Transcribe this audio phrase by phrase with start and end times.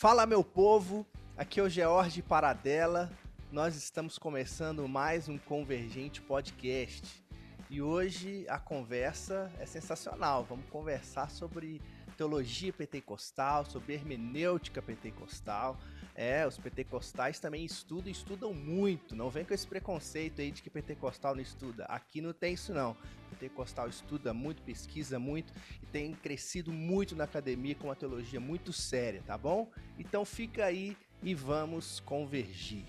[0.00, 1.06] Fala, meu povo!
[1.36, 3.12] Aqui é o George Paradela.
[3.52, 7.22] Nós estamos começando mais um Convergente Podcast.
[7.68, 10.42] E hoje a conversa é sensacional.
[10.42, 11.82] Vamos conversar sobre
[12.16, 15.78] teologia pentecostal, sobre hermenêutica pentecostal.
[16.14, 19.14] É, os pentecostais também estudam, estudam muito.
[19.14, 21.84] Não vem com esse preconceito aí de que pentecostal não estuda.
[21.84, 22.96] Aqui não tem isso não.
[23.30, 25.52] Pentecostal estuda muito, pesquisa muito
[25.82, 29.70] e tem crescido muito na academia com uma teologia muito séria, tá bom?
[29.98, 32.84] Então fica aí e vamos convergir.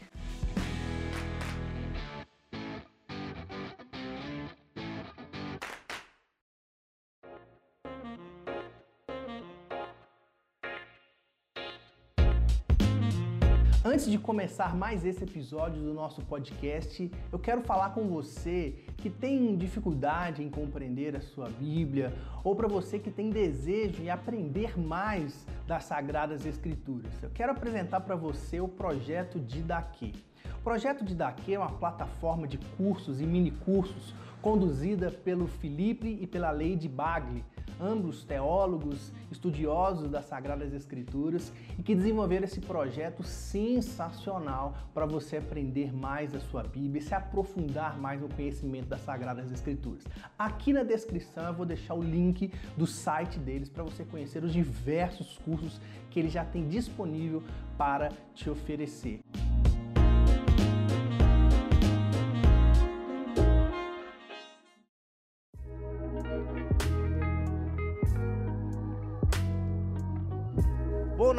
[14.11, 19.09] Antes de começar mais esse episódio do nosso podcast, eu quero falar com você que
[19.09, 24.77] tem dificuldade em compreender a sua Bíblia ou para você que tem desejo em aprender
[24.77, 27.23] mais das Sagradas Escrituras.
[27.23, 30.11] Eu quero apresentar para você o projeto Didaquê.
[30.59, 36.27] O projeto Didaquê é uma plataforma de cursos e mini cursos conduzida pelo Felipe e
[36.27, 37.45] pela Lady Bagli
[37.79, 45.93] ambos teólogos, estudiosos das Sagradas Escrituras e que desenvolveram esse projeto sensacional para você aprender
[45.93, 50.03] mais da sua Bíblia e se aprofundar mais no conhecimento das Sagradas Escrituras.
[50.37, 54.53] Aqui na descrição eu vou deixar o link do site deles para você conhecer os
[54.53, 57.41] diversos cursos que ele já tem disponível
[57.77, 59.21] para te oferecer.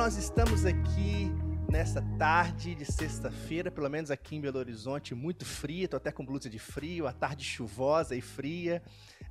[0.03, 1.31] Nós estamos aqui
[1.70, 6.27] nessa tarde de sexta-feira, pelo menos aqui em Belo Horizonte, muito fria, tô até com
[6.27, 8.83] blusa de frio, a tarde chuvosa e fria,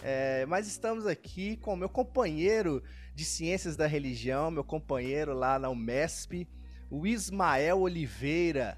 [0.01, 2.81] é, mas estamos aqui com o meu companheiro
[3.13, 6.47] de Ciências da Religião, meu companheiro lá na UMESP,
[6.89, 8.77] o Ismael Oliveira.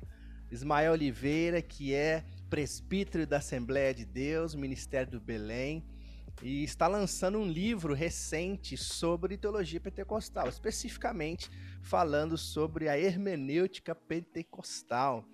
[0.50, 5.86] Ismael Oliveira, que é presbítero da Assembleia de Deus, Ministério do Belém,
[6.42, 11.50] e está lançando um livro recente sobre teologia pentecostal, especificamente
[11.82, 15.26] falando sobre a hermenêutica pentecostal.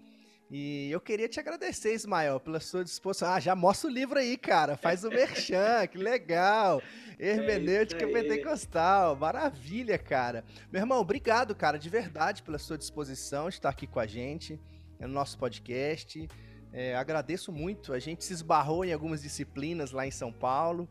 [0.51, 3.29] E eu queria te agradecer, Ismael, pela sua disposição.
[3.31, 4.75] Ah, já mostra o livro aí, cara.
[4.75, 6.81] Faz o merchan, que legal.
[7.19, 9.15] Hermenêutica é pentecostal.
[9.15, 10.43] Maravilha, cara.
[10.71, 14.59] Meu irmão, obrigado, cara, de verdade, pela sua disposição de estar aqui com a gente
[14.99, 16.27] no nosso podcast.
[16.71, 17.93] É, agradeço muito.
[17.93, 20.87] A gente se esbarrou em algumas disciplinas lá em São Paulo.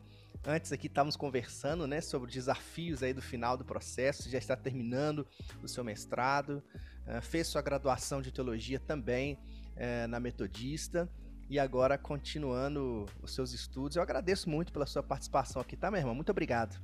[0.47, 4.31] Antes aqui estávamos conversando, né, sobre desafios aí do final do processo.
[4.31, 5.27] Já está terminando
[5.62, 6.62] o seu mestrado,
[7.06, 11.09] uh, fez sua graduação de teologia também uh, na Metodista
[11.50, 13.97] e agora continuando os seus estudos.
[13.97, 16.15] Eu agradeço muito pela sua participação aqui, tá, meu irmão?
[16.15, 16.78] Muito obrigado.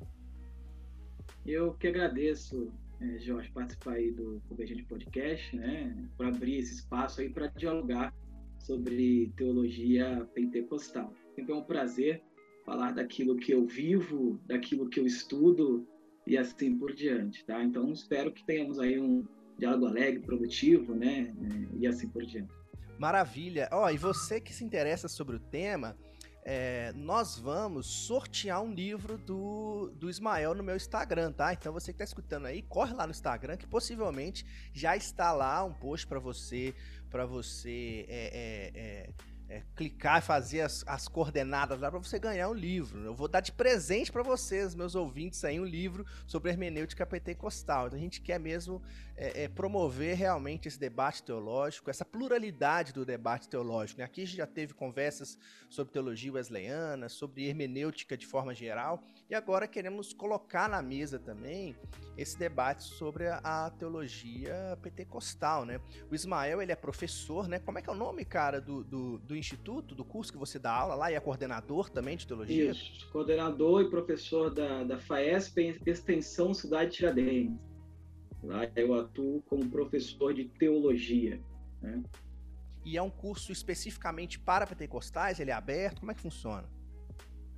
[1.47, 7.21] Eu que agradeço, é, Jorge, participar aí do Convergente Podcast, né, por abrir esse espaço
[7.21, 8.12] aí para dialogar
[8.64, 11.12] sobre teologia pentecostal.
[11.34, 12.22] Sempre é um prazer
[12.64, 15.86] falar daquilo que eu vivo, daquilo que eu estudo
[16.26, 17.62] e assim por diante, tá?
[17.62, 19.26] Então espero que tenhamos aí um
[19.58, 21.34] diálogo alegre, produtivo, né?
[21.78, 22.52] E assim por diante.
[22.98, 23.69] Maravilha.
[23.70, 25.94] Ó, oh, e você que se interessa sobre o tema,
[26.44, 31.52] é, nós vamos sortear um livro do, do Ismael no meu Instagram, tá?
[31.52, 35.64] Então você que está escutando aí, corre lá no Instagram que possivelmente já está lá
[35.64, 36.75] um post para você,
[37.14, 39.10] para você é, é, é
[39.54, 43.04] é, clicar e fazer as, as coordenadas lá para você ganhar um livro.
[43.04, 47.87] Eu vou dar de presente para vocês, meus ouvintes, aí um livro sobre hermenêutica pentecostal.
[47.87, 48.82] Então a gente quer mesmo
[49.16, 54.00] é, é, promover realmente esse debate teológico, essa pluralidade do debate teológico.
[54.00, 54.04] Né?
[54.04, 55.38] Aqui a gente já teve conversas
[55.70, 61.76] sobre teologia wesleyana, sobre hermenêutica de forma geral, e agora queremos colocar na mesa também
[62.16, 65.64] esse debate sobre a, a teologia pentecostal.
[65.64, 65.81] Né?
[66.10, 67.59] O Ismael ele é professor, né?
[67.59, 70.59] Como é que é o nome, cara, do, do, do instituto, do curso que você
[70.59, 72.71] dá aula lá e é coordenador também de teologia?
[72.71, 77.58] Isso, coordenador e professor da, da FAESP Extensão Cidade Tiradentes.
[78.43, 81.41] Lá eu atuo como professor de teologia.
[81.81, 82.02] Né?
[82.85, 85.41] E é um curso especificamente para pentecostais?
[85.41, 86.00] Ele é aberto?
[86.00, 86.69] Como é que funciona?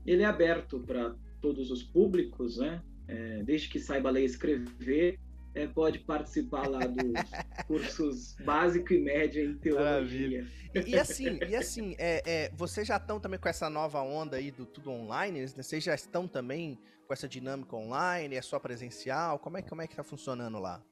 [0.04, 2.82] Ele é aberto para todos os públicos, né?
[3.08, 5.18] É, desde que saiba ler e escrever,
[5.56, 6.96] é, pode participar lá dos
[7.66, 10.46] cursos básico e médio em teologia.
[10.74, 14.36] E, e, assim, e assim é, é, vocês já estão também com essa nova onda
[14.36, 15.40] aí do tudo online?
[15.40, 15.46] Né?
[15.46, 18.36] Vocês já estão também com essa dinâmica online?
[18.36, 19.38] É só presencial?
[19.38, 20.84] Como é, como é que está funcionando lá?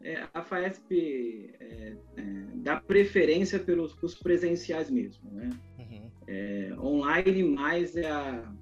[0.00, 2.22] É, a FAESP é, é,
[2.56, 5.50] dá preferência pelos cursos presenciais mesmo, né?
[5.78, 6.10] Uhum.
[6.28, 8.52] É, online mais é a,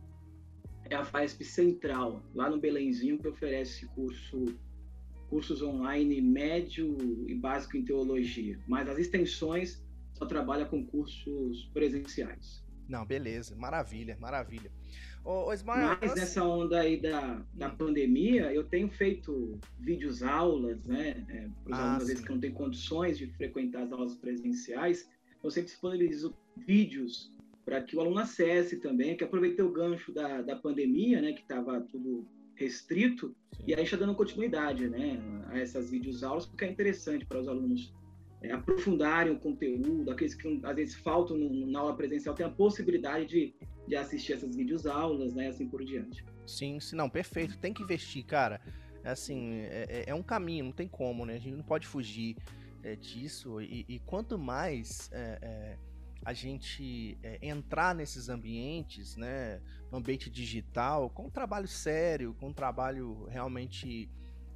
[0.89, 4.47] é a FAESP Central, lá no Belenzinho, que oferece curso
[5.35, 6.97] cursos online médio
[7.27, 12.65] e básico em teologia, mas as extensões só trabalha com cursos presenciais.
[12.89, 14.71] Não, beleza, maravilha, maravilha.
[15.25, 17.77] Ô, ô Ismael, Mas nessa onda aí da, da hum.
[17.77, 21.27] pandemia, eu tenho feito vídeos aulas, né?
[21.29, 24.15] É, para os ah, alunos, às vezes, que não têm condições de frequentar as aulas
[24.15, 25.11] presenciais,
[25.43, 26.33] eu sempre disponibilizo
[26.65, 27.35] vídeos
[27.65, 31.33] para que o aluno acesse também, que aproveitei o gancho da, da pandemia, né?
[31.33, 32.25] Que estava tudo
[32.57, 33.65] restrito, Sim.
[33.69, 35.19] e aí está dando continuidade, né?
[35.49, 37.93] A essas vídeos aulas, porque é interessante para os alunos
[38.43, 42.51] é, aprofundarem o conteúdo, aqueles que às vezes faltam no, na aula presencial, tem a
[42.51, 43.55] possibilidade de,
[43.89, 46.25] de assistir essas videoaulas, né, assim por diante.
[46.47, 48.61] Sim, sim, não, perfeito, tem que investir, cara.
[49.03, 51.35] É assim, é, é, é um caminho, não tem como, né?
[51.35, 52.37] A gente não pode fugir
[52.83, 53.61] é, disso.
[53.61, 55.77] E, e, quanto mais é, é,
[56.25, 59.61] a gente entrar nesses ambientes, né,
[59.91, 64.09] no ambiente digital, com um trabalho sério, com um trabalho realmente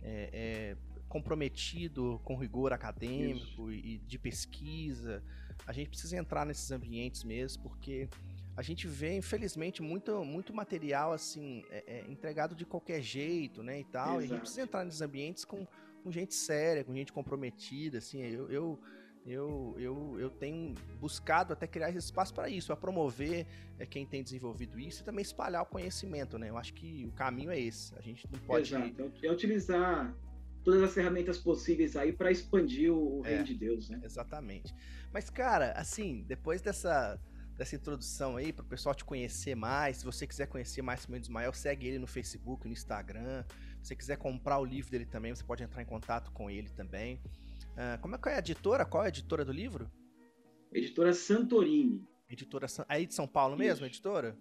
[0.02, 0.76] é,
[1.08, 5.22] comprometido com rigor acadêmico e de pesquisa.
[5.66, 8.08] A gente precisa entrar nesses ambientes mesmo, porque
[8.56, 13.80] a gente vê, infelizmente, muito, muito material assim é, é, entregado de qualquer jeito, né,
[13.80, 14.16] e tal.
[14.16, 14.22] Exato.
[14.22, 15.66] E a gente precisa entrar nesses ambientes com,
[16.02, 18.20] com gente séria, com gente comprometida, assim.
[18.20, 18.80] Eu, eu,
[19.28, 23.46] eu, eu, eu tenho buscado até criar esse espaço para isso, para promover
[23.78, 26.48] é, quem tem desenvolvido isso e também espalhar o conhecimento, né?
[26.48, 27.94] Eu acho que o caminho é esse.
[27.96, 28.74] A gente não pode.
[28.74, 29.12] Exato.
[29.22, 30.16] É utilizar
[30.64, 34.00] todas as ferramentas possíveis aí para expandir o, é, reino de Deus, né?
[34.02, 34.74] Exatamente.
[35.12, 37.20] Mas, cara, assim, depois dessa,
[37.54, 41.14] dessa introdução aí, para o pessoal te conhecer mais, se você quiser conhecer mais o
[41.14, 43.44] Ismael, segue ele no Facebook, no Instagram.
[43.82, 46.70] Se você quiser comprar o livro dele também, você pode entrar em contato com ele
[46.70, 47.20] também.
[47.78, 48.84] Uh, como é que é a editora?
[48.84, 49.88] Qual é a editora do livro?
[50.72, 52.04] Editora Santorini.
[52.28, 53.62] Editora Aí de São Paulo Isso.
[53.62, 54.36] mesmo, editora?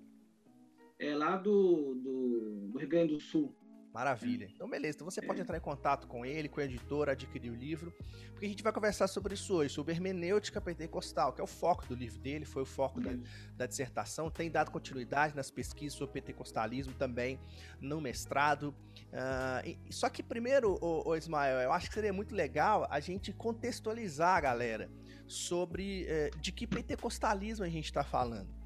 [0.98, 3.56] É lá do, do, do Rio Grande do Sul.
[3.98, 4.46] Maravilha.
[4.46, 4.52] Hum.
[4.54, 4.96] Então, beleza.
[4.96, 7.92] Então você pode entrar em contato com ele, com a editora, adquirir o livro,
[8.30, 11.84] porque a gente vai conversar sobre isso hoje, sobre hermenêutica pentecostal, que é o foco
[11.88, 13.10] do livro dele, foi o foco da,
[13.56, 14.30] da, dissertação.
[14.30, 17.40] Tem dado continuidade nas pesquisas sobre pentecostalismo também
[17.82, 18.70] no mestrado.
[19.08, 23.34] Uh, e, só que primeiro, o, Ismael, eu acho que seria muito legal a gente
[23.34, 24.92] contextualizar a galera
[25.26, 28.57] sobre uh, de que pentecostalismo a gente está falando.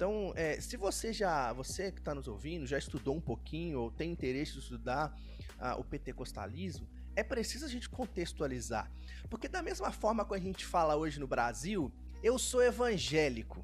[0.00, 3.90] Então, é, se você já, você que está nos ouvindo, já estudou um pouquinho ou
[3.90, 5.14] tem interesse em estudar
[5.58, 8.90] uh, o pentecostalismo, é preciso a gente contextualizar.
[9.28, 11.92] Porque da mesma forma que a gente fala hoje no Brasil,
[12.22, 13.62] eu sou evangélico.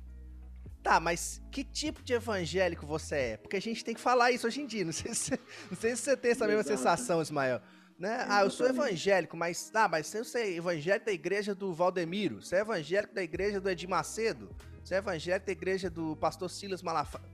[0.83, 3.37] Tá, mas que tipo de evangélico você é?
[3.39, 4.85] Porque a gente tem que falar isso hoje em dia.
[4.85, 5.31] Não sei se,
[5.71, 6.77] não sei se você tem essa mesma Exato.
[6.77, 7.63] sensação, Ismael.
[7.99, 8.27] Né?
[8.29, 12.57] Ah, eu sou evangélico, mas tá, mas você é evangélico da igreja do Valdemiro, você
[12.57, 14.55] é evangélico da igreja do Edir Macedo,
[14.87, 17.25] você é evangélico da igreja do pastor Silas Malafaia.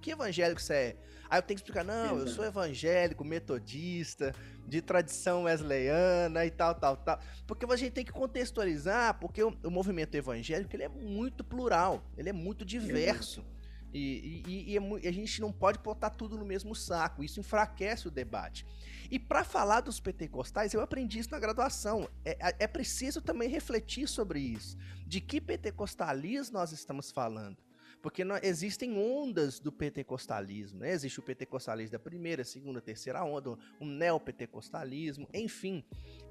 [0.00, 0.96] Que evangélico você é?
[1.28, 4.32] Aí eu tenho que explicar, não, eu sou evangélico, metodista,
[4.68, 7.18] de tradição wesleyana e tal, tal, tal.
[7.44, 12.04] Porque a gente tem que contextualizar, porque o, o movimento evangélico ele é muito plural,
[12.16, 13.40] ele é muito diverso.
[13.40, 13.61] E,
[13.92, 18.10] e, e, e, a gente não pode botar tudo no mesmo saco, isso enfraquece o
[18.10, 18.66] debate.
[19.10, 22.08] E para falar dos pentecostais, eu aprendi isso na graduação.
[22.24, 24.78] É, é, é preciso também refletir sobre isso.
[25.06, 27.56] De que pentecostalismo nós estamos falando?
[28.02, 30.90] Porque não, existem ondas do pentecostalismo, né?
[30.90, 35.84] Existe o pentecostalismo da primeira, segunda, terceira onda, o neopentecostalismo, enfim.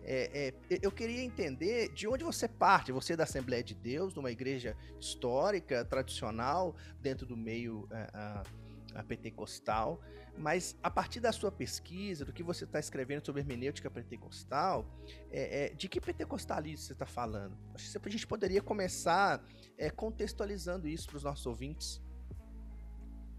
[0.04, 2.92] É, é, eu queria entender de onde você parte.
[2.92, 8.42] Você é da Assembleia de Deus, de uma igreja histórica, tradicional, dentro do meio uh,
[8.44, 8.61] uh,
[9.08, 10.02] pentecostal.
[10.38, 14.86] Mas a partir da sua pesquisa, do que você está escrevendo sobre hermenêutica pentecostal,
[15.30, 17.58] é, é, de que pentecostalismo você está falando?
[17.74, 19.44] Acho que a gente poderia começar
[19.78, 22.02] é, contextualizando isso para os nossos ouvintes.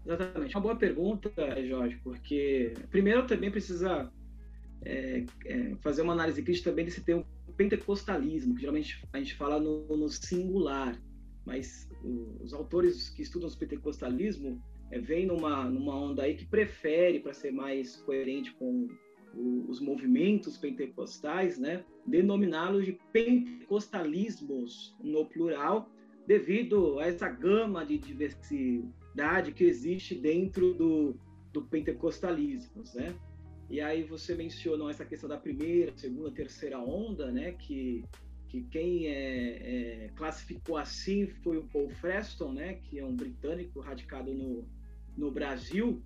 [0.05, 0.55] Exatamente.
[0.55, 1.31] Uma boa pergunta,
[1.65, 4.11] Jorge, porque primeiro também precisa
[4.85, 9.59] é, é, fazer uma análise crítica também desse termo pentecostalismo, que geralmente a gente fala
[9.59, 10.99] no, no singular,
[11.45, 11.89] mas
[12.41, 14.61] os autores que estudam o pentecostalismo
[14.93, 18.87] é, vem numa, numa onda aí que prefere, para ser mais coerente com
[19.33, 25.89] o, os movimentos pentecostais, né, denominá-los de pentecostalismos no plural,
[26.27, 31.15] devido a essa gama de diversidade que existe dentro do,
[31.51, 33.15] do pentecostalismo, né?
[33.69, 37.53] E aí você mencionou essa questão da primeira, segunda, terceira onda, né?
[37.53, 38.05] Que,
[38.47, 42.75] que quem é, é, classificou assim foi o Paul Freston, né?
[42.75, 44.65] Que é um britânico radicado no,
[45.17, 46.01] no Brasil,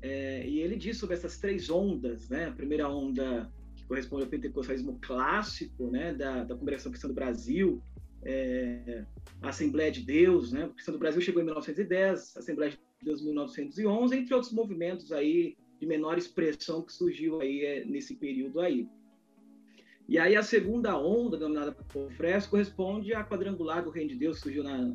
[0.00, 2.46] é, e ele diz sobre essas três ondas, né?
[2.46, 6.14] A primeira onda que corresponde ao pentecostalismo clássico, né?
[6.14, 7.82] Da, da Congregação Cristã do Brasil,
[8.22, 9.04] é,
[9.42, 10.64] a Assembleia de Deus, né?
[10.64, 14.52] A Cristã do Brasil chegou em 1910, a Assembleia de Deus em 1911, entre outros
[14.52, 18.88] movimentos aí de menor expressão que surgiu aí é, nesse período aí.
[20.08, 24.36] E aí a segunda onda, denominada por Fresco, corresponde à quadrangular do Reino de Deus,
[24.36, 24.90] que surgiu na,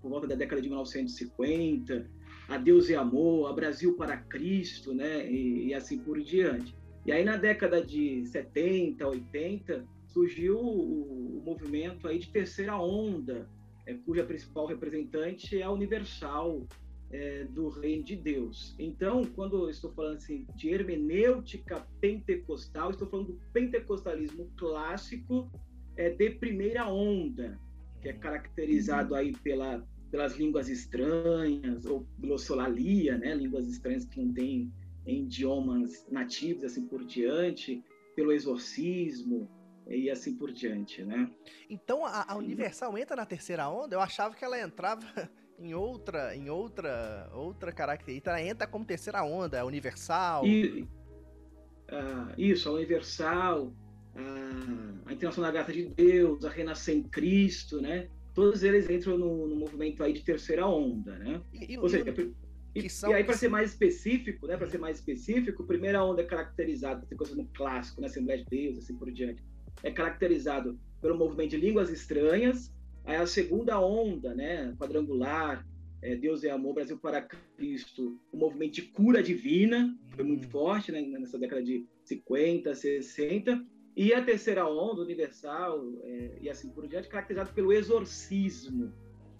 [0.00, 2.10] por volta da década de 1950,
[2.48, 5.30] a Deus e Amor, a Brasil para Cristo, né?
[5.30, 6.74] E, e, assim por diante.
[7.04, 13.48] E aí na década de 70, 80, surgiu o, o movimento aí de terceira onda,
[13.86, 16.66] é, cuja principal representante é a Universal,
[17.10, 18.74] é, do reino de Deus.
[18.78, 25.50] Então, quando eu estou falando assim, de hermenêutica pentecostal, estou falando do pentecostalismo clássico
[25.96, 27.58] é, de primeira onda,
[28.02, 33.34] que é caracterizado aí pela, pelas línguas estranhas, ou glossolalia, né?
[33.34, 34.72] línguas estranhas que não têm
[35.06, 37.82] em idiomas nativos, assim por diante,
[38.14, 39.48] pelo exorcismo,
[39.88, 41.30] e assim por diante, né?
[41.68, 43.96] Então a, a Universal entra na terceira onda?
[43.96, 45.02] Eu achava que ela entrava
[45.58, 48.30] em outra, em outra, outra característica.
[48.30, 50.46] Ela entra como terceira onda, universal.
[50.46, 53.66] E, uh, isso, a universal,
[54.14, 58.08] uh, a Internacional da Graça de Deus, a Renascer em Cristo, né?
[58.34, 61.40] Todos eles entram no, no movimento aí de terceira onda, né?
[61.52, 62.04] E, Ou seja,
[62.74, 63.10] e, e, são...
[63.10, 64.56] e aí, para ser mais específico, né?
[64.56, 68.44] Para ser mais específico, a primeira onda é caracterizada, tem coisa no clássico, na Assembleia
[68.44, 69.42] de Deus, assim por diante,
[69.82, 72.72] é caracterizado pelo movimento de línguas estranhas,
[73.08, 75.66] Aí a segunda onda, né, quadrangular,
[76.02, 80.50] é, Deus é amor, Brasil para Cristo, o movimento de cura divina, foi muito hum.
[80.50, 83.64] forte né, nessa década de 50, 60.
[83.98, 88.92] E a terceira onda, universal, é, e assim por diante, caracterizado pelo exorcismo.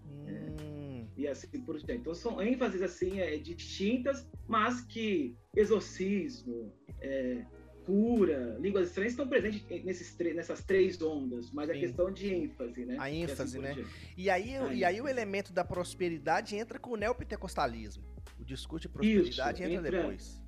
[0.04, 0.26] Hum.
[0.26, 2.00] É, e assim por diante.
[2.00, 7.44] Então são ênfases assim, é, distintas, mas que exorcismo, é,
[7.86, 11.76] cura, línguas estranhas estão presentes nesses nessas três ondas, mas Sim.
[11.76, 12.96] a questão de ênfase, né?
[12.98, 13.86] A ênfase, assim né?
[14.16, 18.02] E aí, a e aí o elemento da prosperidade entra com o neopentecostalismo.
[18.40, 20.42] O discurso de prosperidade Isso, entra, entra, depois.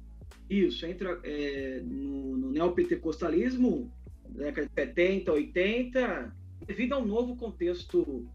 [0.50, 3.92] Isso, entra é, no, no neopentecostalismo,
[4.34, 8.28] década de 70, 80, devido a um novo contexto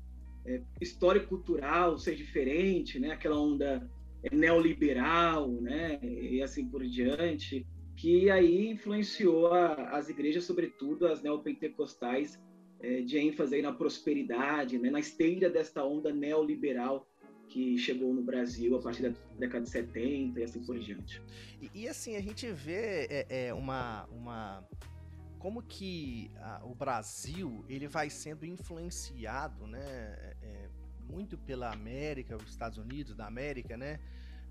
[0.45, 3.11] é, histórico-cultural ser diferente, né?
[3.11, 3.89] Aquela onda
[4.31, 5.99] neoliberal, né?
[6.01, 12.39] E assim por diante que aí influenciou a, as igrejas, sobretudo as neopentecostais,
[12.81, 17.07] é, de ênfase na prosperidade, né, na esteira desta onda neoliberal
[17.47, 21.21] que chegou no Brasil a partir da década de 70 e assim por diante.
[21.61, 24.67] E, e assim, a gente vê é, é, uma, uma...
[25.45, 30.67] Como que a, o Brasil ele vai sendo influenciado, né, é,
[31.01, 33.99] muito pela América, os Estados Unidos da América, né,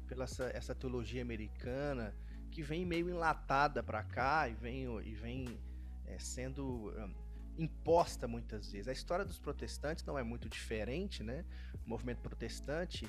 [0.06, 2.14] pela essa, essa teologia americana,
[2.48, 5.58] que vem meio enlatada para cá e vem, e vem
[6.06, 7.12] é, sendo um,
[7.58, 8.86] imposta muitas vezes.
[8.86, 11.44] A história dos protestantes não é muito diferente, né?
[11.84, 13.04] O movimento protestante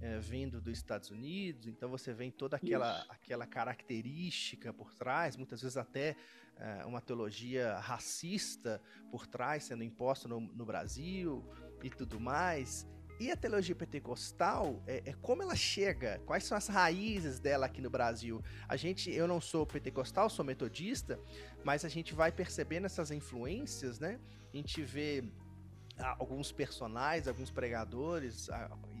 [0.00, 5.62] é, vindo dos Estados Unidos, então você vem toda aquela, aquela característica por trás, muitas
[5.62, 6.16] vezes até é,
[6.86, 11.44] uma teologia racista por trás sendo imposta no, no Brasil
[11.82, 12.86] e tudo mais.
[13.20, 16.20] E a teologia pentecostal, é, é, como ela chega?
[16.24, 18.40] Quais são as raízes dela aqui no Brasil?
[18.68, 21.18] A gente, eu não sou pentecostal, sou metodista,
[21.64, 24.20] mas a gente vai percebendo essas influências, né?
[24.52, 25.24] A gente vê
[26.18, 28.48] alguns personagens, alguns pregadores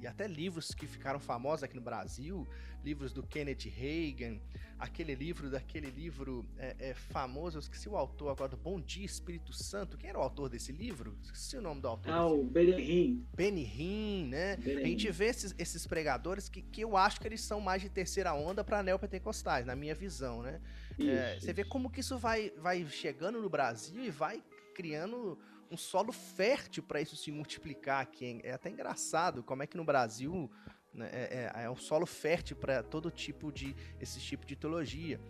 [0.00, 2.46] e até livros que ficaram famosos aqui no Brasil,
[2.84, 4.38] livros do Kenneth Reagan,
[4.78, 9.04] aquele livro daquele livro é, é, famoso, eu esqueci o autor agora, do Bom Dia
[9.04, 9.98] Espírito Santo.
[9.98, 11.16] Quem era o autor desse livro?
[11.22, 12.12] Esqueci o nome do autor.
[12.12, 13.26] Ah, o Benihim.
[13.34, 14.56] Benihim, né?
[14.56, 14.82] Benihim.
[14.82, 17.88] A gente vê esses, esses pregadores que, que eu acho que eles são mais de
[17.88, 20.60] terceira onda para neopentecostais, na minha visão, né?
[20.98, 21.40] Isso, é.
[21.40, 24.42] Você vê como que isso vai, vai chegando no Brasil e vai
[24.74, 25.36] criando
[25.70, 28.40] um solo fértil para isso se multiplicar aqui.
[28.42, 30.50] É até engraçado como é que no Brasil
[30.92, 35.20] né, é, é, é um solo fértil para todo tipo de esse tipo de teologia.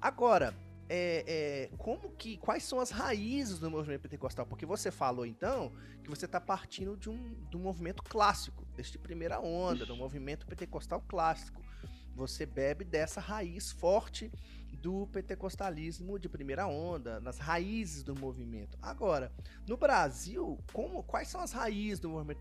[0.00, 0.54] Agora,
[0.88, 4.46] é, é, como que quais são as raízes do movimento pentecostal?
[4.46, 8.98] Porque você falou então que você está partindo de um, de um movimento clássico, deste
[8.98, 11.62] primeira onda, do movimento pentecostal clássico.
[12.18, 14.28] Você bebe dessa raiz forte
[14.82, 18.76] do pentecostalismo de primeira onda, nas raízes do movimento.
[18.82, 19.32] Agora,
[19.68, 22.40] no Brasil, como, quais são as raízes do movimento,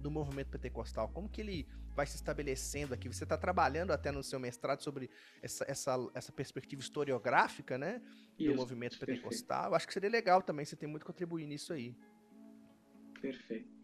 [0.00, 1.10] do, movimento pentecostal?
[1.10, 3.06] Como que ele vai se estabelecendo aqui?
[3.06, 5.10] Você está trabalhando até no seu mestrado sobre
[5.42, 8.00] essa, essa, essa perspectiva historiográfica, né?
[8.38, 9.56] Isso, do movimento pentecostal.
[9.56, 9.76] Perfeito.
[9.76, 11.94] Acho que seria legal também, você tem muito a contribuir nisso aí.
[13.20, 13.77] Perfeito.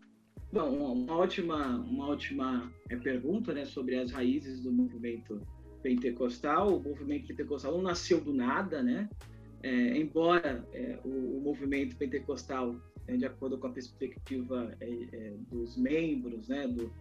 [0.53, 5.41] Bom, uma ótima, uma ótima é, pergunta né, sobre as raízes do movimento
[5.83, 6.77] pentecostal.
[6.77, 9.09] O movimento pentecostal não nasceu do nada, né?
[9.65, 12.77] É, embora é, o, o, movimento pentecostal,
[13.09, 16.93] é, de acordo com a perspectiva é, dos membros, né, do,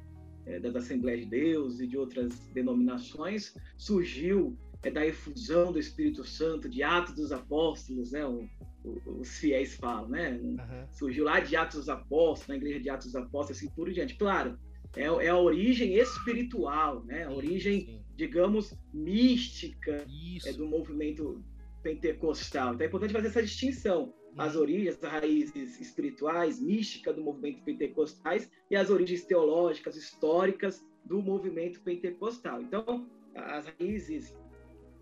[0.62, 4.58] das Assembleias de Deus e de outras denominações, surgiu
[4.94, 8.50] da efusão do Espírito Santo, de Atos dos Apóstolos, né, o,
[8.84, 10.32] os fiéis falam, né?
[10.32, 10.88] Uhum.
[10.92, 14.16] Surgiu lá de Atos dos Apóstolos, na igreja de Atos dos Apóstolos, assim por diante.
[14.16, 14.58] Claro,
[14.96, 17.26] é, é a origem espiritual, né?
[17.26, 18.02] A origem, Sim.
[18.16, 20.06] digamos, mística
[20.46, 21.44] é, do movimento
[21.82, 22.74] pentecostal.
[22.74, 24.14] Então é importante fazer essa distinção.
[24.38, 24.62] As uhum.
[24.62, 31.82] origens, as raízes espirituais, mística do movimento pentecostais e as origens teológicas, históricas do movimento
[31.82, 32.62] pentecostal.
[32.62, 34.34] Então, as raízes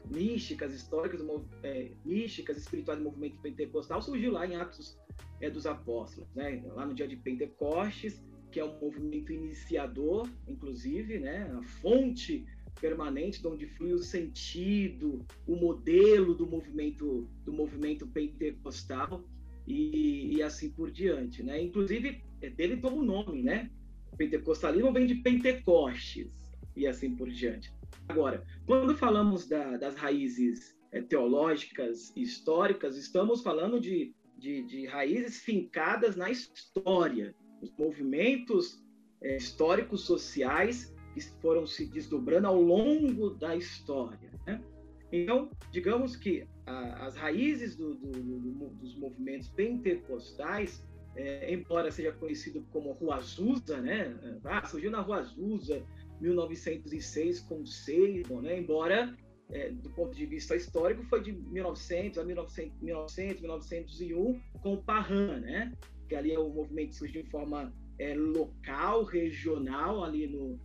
[0.09, 1.21] místicas, históricas,
[1.63, 4.97] é, místicas, espirituais do movimento pentecostal surgiu lá em Atos
[5.39, 6.61] é, dos Apóstolos, né?
[6.73, 11.49] lá no dia de Pentecostes, que é um movimento iniciador, inclusive, né?
[11.57, 12.45] a fonte
[12.79, 19.23] permanente de onde flui o sentido, o modelo do movimento do movimento pentecostal
[19.67, 21.61] e, e assim por diante, né?
[21.61, 23.69] Inclusive é, dele toma o nome, né?
[24.17, 26.27] Pentecostalismo vem de Pentecostes
[26.75, 27.71] e assim por diante.
[28.07, 34.85] Agora, quando falamos da, das raízes é, teológicas e históricas, estamos falando de, de, de,
[34.85, 38.83] raízes fincadas na história, os movimentos
[39.21, 44.31] é, históricos sociais que foram se desdobrando ao longo da história.
[44.45, 44.61] Né?
[45.11, 52.13] Então, digamos que a, as raízes do, do, do, dos movimentos pentecostais, é, embora seja
[52.13, 54.17] conhecido como Rua Azusa, né?
[54.45, 55.85] Ah, surgiu na Rua Azusa,
[56.21, 58.59] 1906 com Seymour, né?
[58.59, 59.15] Embora
[59.49, 64.83] é, do ponto de vista histórico foi de 1900 a 1900, 1900 1901 com o
[64.83, 65.73] Parran, né?
[66.07, 70.59] Que ali é o movimento surgiu de forma é, local, regional ali no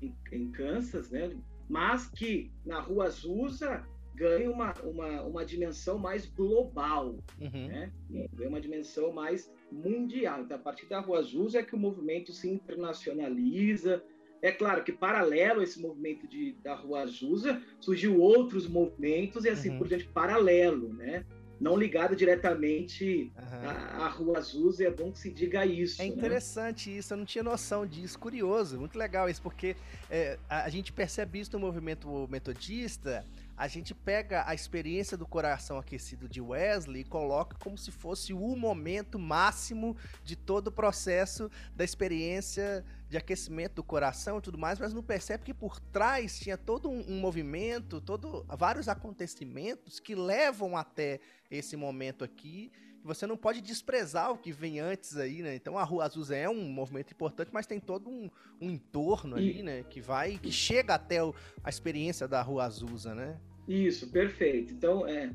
[0.00, 1.36] em, em Kansas, né?
[1.68, 7.68] mas que na Rua Azusa ganha uma, uma, uma dimensão mais global, uhum.
[7.68, 7.92] né?
[8.32, 10.42] ganha uma dimensão mais mundial.
[10.42, 14.04] Então, a partir da Rua Azusa é que o movimento se internacionaliza.
[14.44, 19.48] É claro que, paralelo a esse movimento de, da Rua Azusa, surgiu outros movimentos e
[19.48, 19.78] assim uhum.
[19.78, 21.24] por diante, paralelo, né?
[21.58, 23.68] não ligado diretamente uhum.
[23.68, 26.02] à, à, Rua Azul, é bom que se diga isso.
[26.02, 26.10] É né?
[26.10, 26.96] interessante né?
[26.96, 29.74] isso, eu não tinha noção disso, curioso, muito legal isso, porque
[30.10, 33.24] é, a, a, gente percebe isso no movimento metodista,
[33.56, 38.34] a gente pega a experiência do coração aquecido de Wesley e coloca como se fosse
[38.34, 44.58] o momento máximo de todo o processo da experiência de aquecimento do coração e tudo
[44.58, 50.00] mais, mas não percebe que por trás tinha todo um, um movimento, todo vários acontecimentos
[50.00, 52.72] que levam até esse momento aqui.
[53.04, 55.54] Você não pode desprezar o que vem antes aí, né?
[55.54, 58.28] Então a Rua Azul é um movimento importante, mas tem todo um,
[58.60, 59.84] um entorno ali, né?
[59.84, 63.38] Que vai, que chega até o, a experiência da Rua Azusa, né?
[63.68, 64.72] Isso, perfeito.
[64.72, 65.30] Então, é,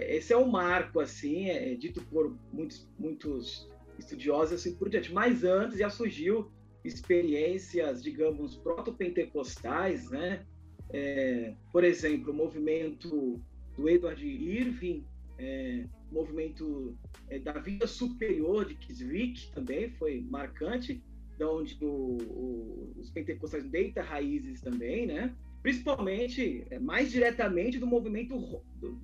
[0.00, 5.12] esse é um marco, assim, é, é dito por muitos, muitos estudiosos assim por diante.
[5.12, 6.50] Mas antes já surgiu
[6.84, 10.44] experiências, digamos, proto-pentecostais, né?
[10.92, 13.40] É, por exemplo, o movimento
[13.76, 15.04] do Edward Irving,
[15.38, 16.96] é, o movimento
[17.28, 21.02] é, da vida superior de Kiswick também foi marcante,
[21.38, 25.34] de onde o, o, os pentecostais deitam raízes também, né?
[25.62, 28.98] Principalmente, é, mais diretamente do movimento do,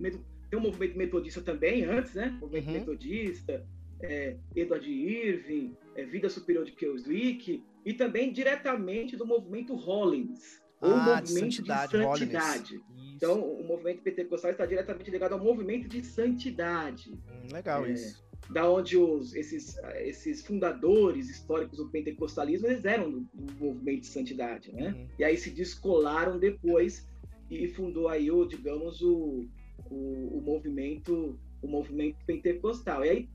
[0.51, 2.37] tem um movimento metodista também antes, né?
[2.41, 2.75] Movimento uhum.
[2.75, 3.67] metodista,
[4.01, 10.93] é, Edward Irving, é, Vida Superior de Keswick, e também diretamente do movimento Hollins, ou
[10.93, 11.93] ah, movimento de santidade.
[11.93, 12.81] De santidade.
[13.15, 17.11] Então, o movimento pentecostal está diretamente ligado ao movimento de santidade.
[17.13, 18.25] Hum, legal é, isso.
[18.51, 24.07] Da onde os, esses, esses fundadores históricos do pentecostalismo eles eram do, do movimento de
[24.09, 24.91] santidade, né?
[24.91, 25.09] Uhum.
[25.19, 27.09] E aí se descolaram depois
[27.51, 29.49] e fundou aí o, digamos, o,
[29.91, 33.05] o, o movimento o movimento pentecostal.
[33.05, 33.29] E aí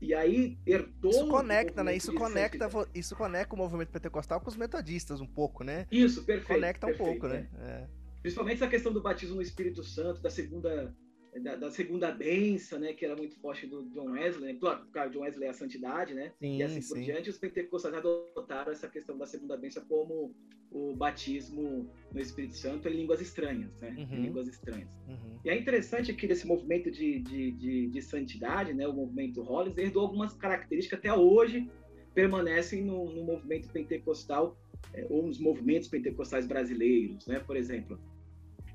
[0.00, 1.10] e aí herdou.
[1.10, 1.96] Isso conecta, né?
[1.96, 5.86] Isso conecta, isso conecta o movimento pentecostal com os metodistas um pouco, né?
[5.90, 6.48] Isso, perfeito.
[6.48, 7.48] Conecta perfeito, um pouco, né?
[7.60, 7.86] É.
[8.20, 10.94] Principalmente essa questão do batismo no Espírito Santo, da segunda
[11.40, 14.58] da, da, segunda benção, né, que era muito forte do John Wesley, né?
[14.60, 16.94] claro, o John Wesley é a santidade, né, sim, e assim sim.
[16.94, 20.34] por diante, os pentecostais adotaram essa questão da segunda benção como
[20.70, 24.16] o batismo no Espírito Santo em línguas estranhas, né, uhum.
[24.16, 24.88] em línguas estranhas.
[25.08, 25.38] Uhum.
[25.44, 29.76] E é interessante que desse movimento de, de, de, de santidade, né, o movimento Hollins,
[29.76, 31.68] herdou algumas características até hoje
[32.14, 34.56] permanecem no, no movimento pentecostal
[34.92, 37.98] é, ou nos movimentos pentecostais brasileiros, né, por exemplo,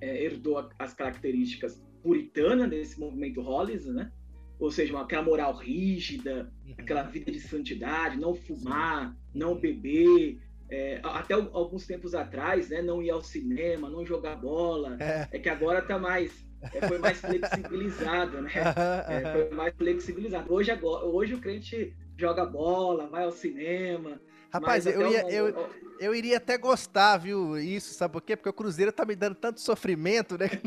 [0.01, 4.11] é, herdou as características puritana desse movimento Hollis, né?
[4.59, 6.75] Ou seja, aquela moral rígida, uhum.
[6.77, 10.37] aquela vida de santidade, não fumar, não beber,
[10.69, 15.39] é, até alguns tempos atrás, né, não ir ao cinema, não jogar bola, é, é
[15.39, 18.51] que agora tá mais, é, foi mais flexibilizado, né?
[19.09, 20.53] É, foi mais flexibilizado.
[20.53, 24.19] Hoje, agora, hoje o crente joga bola, vai ao cinema.
[24.51, 27.57] Rapaz, eu, ia, eu, eu iria até gostar, viu?
[27.57, 28.35] Isso, sabe por quê?
[28.35, 30.49] Porque o Cruzeiro tá me dando tanto sofrimento, né?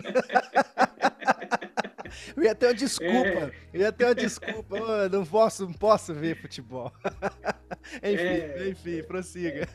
[2.36, 3.28] Eu ia ter uma desculpa.
[3.28, 3.52] É.
[3.72, 4.76] Eu ia ter uma desculpa.
[4.76, 6.92] Oh, não posso, não posso ver futebol.
[8.02, 8.68] enfim, é.
[8.68, 9.66] enfim, prossiga.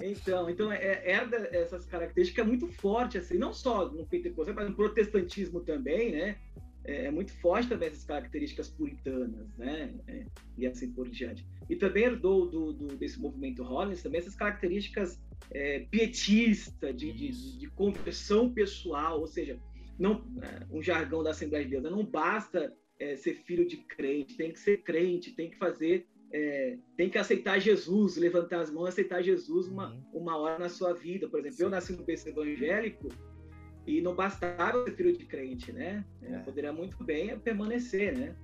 [0.00, 4.76] Então, então é, herda essas características muito forte, assim, não só no pentecostal, mas no
[4.76, 6.36] protestantismo também, né?
[6.84, 9.92] É, é muito forte também essas características puritanas, né?
[10.06, 10.24] É,
[10.56, 11.44] e assim por diante.
[11.68, 17.58] E também herdou do, do, desse movimento Rollins também essas características é, pietista, de, de,
[17.58, 19.58] de, conversão pessoal, ou seja,
[19.98, 24.36] não é, um jargão da Assembleia de Deus, não basta é, ser filho de crente,
[24.36, 28.88] tem que ser crente, tem que fazer, é, tem que aceitar Jesus, levantar as mãos,
[28.88, 30.02] aceitar Jesus uma, uhum.
[30.12, 31.28] uma hora na sua vida.
[31.28, 31.62] Por exemplo, Sim.
[31.64, 33.08] eu nasci no berço evangélico
[33.86, 36.04] e não bastava ser filho de crente, né?
[36.22, 36.38] É.
[36.40, 38.36] Poderia muito bem permanecer, né?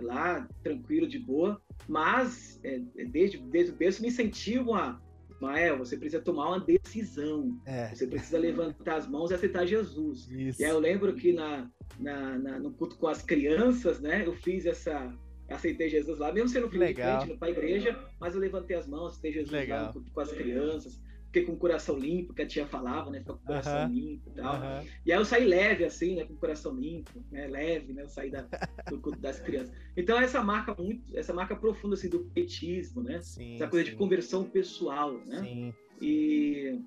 [0.00, 2.78] Lá, tranquilo, de boa, mas é,
[3.10, 5.00] desde, desde o berço me incentivam a
[5.40, 7.58] Mael, você precisa tomar uma decisão.
[7.64, 7.94] É.
[7.94, 10.30] Você precisa levantar as mãos e aceitar Jesus.
[10.30, 10.60] Isso.
[10.60, 14.26] E aí eu lembro que na, na, na, no culto com as crianças, né?
[14.26, 15.12] Eu fiz essa.
[15.48, 17.18] Aceitei Jesus lá, mesmo sendo filho Legal.
[17.18, 19.80] de crente, para a igreja, mas eu levantei as mãos, aceitei Jesus Legal.
[19.80, 23.08] lá no culto com as crianças fiquei com o coração limpo, que a tia falava,
[23.08, 23.20] né?
[23.20, 24.60] Fica com o coração limpo e tal.
[25.06, 26.24] E aí eu saí leve, assim, né?
[26.24, 27.46] Com o coração limpo, né?
[27.46, 28.02] Leve, né?
[28.02, 28.46] Eu saí da,
[28.88, 29.72] do culto das crianças.
[29.96, 33.20] Então essa marca muito, essa marca profunda, assim, do petismo, né?
[33.22, 33.92] Sim, essa coisa sim.
[33.92, 35.40] de conversão pessoal, né?
[35.40, 35.74] Sim.
[36.00, 36.80] E...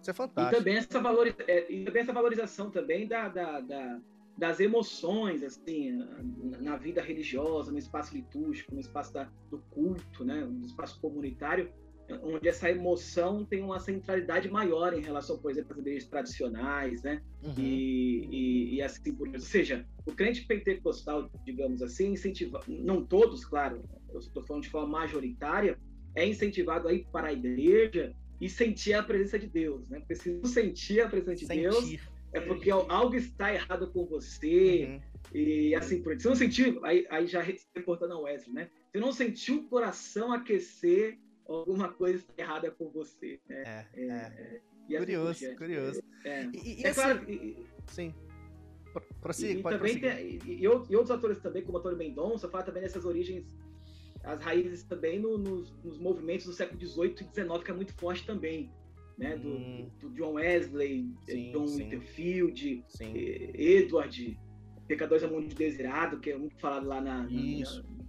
[0.00, 0.54] Isso é fantástico.
[0.54, 1.36] E também essa, valoriza...
[1.46, 4.00] É, e também essa valorização também da, da, da
[4.38, 5.98] das emoções assim
[6.60, 11.70] na vida religiosa no espaço litúrgico no espaço da, do culto né no espaço comunitário
[12.22, 17.22] onde essa emoção tem uma centralidade maior em relação, por exemplo, às igrejas tradicionais, né?
[17.42, 17.54] Uhum.
[17.58, 23.44] E, e, e, assim por Ou seja, o crente pentecostal, digamos assim, incentiva, não todos,
[23.44, 25.78] claro, eu estou falando de forma majoritária,
[26.14, 30.00] é incentivado a ir para a igreja e sentir a presença de Deus, né?
[30.00, 31.62] Porque se não sentir a presença de sentir.
[31.62, 32.00] Deus,
[32.32, 35.00] é porque algo está errado com você, uhum.
[35.34, 37.42] e assim por Se não sentir, aí, aí já
[37.74, 38.70] reportando ao Wesley, né?
[38.92, 41.18] Se não sentir o coração aquecer
[41.54, 43.40] alguma coisa está errada com você.
[43.48, 43.86] Né?
[43.94, 44.60] É, é,
[44.90, 44.98] é.
[44.98, 46.02] curioso, assim curioso.
[46.24, 48.14] É, e, e é assim, claro, e, sim.
[49.20, 52.64] Prossiga, e, pode também tem, e, e, outros atores também, como o Antônio Mendonça, fala
[52.64, 53.56] também dessas origens,
[54.24, 57.94] as raízes também no, nos, nos, movimentos do século XVIII e XIX, que é muito
[57.94, 58.72] forte também.
[59.16, 59.90] Né, do, hum.
[60.00, 61.84] do, John Wesley, sim, John sim.
[61.84, 63.12] Winterfield, sim.
[63.14, 64.40] Edward,
[64.88, 67.28] Pecadores ao Mundo Desirado, que é muito falado lá na, na,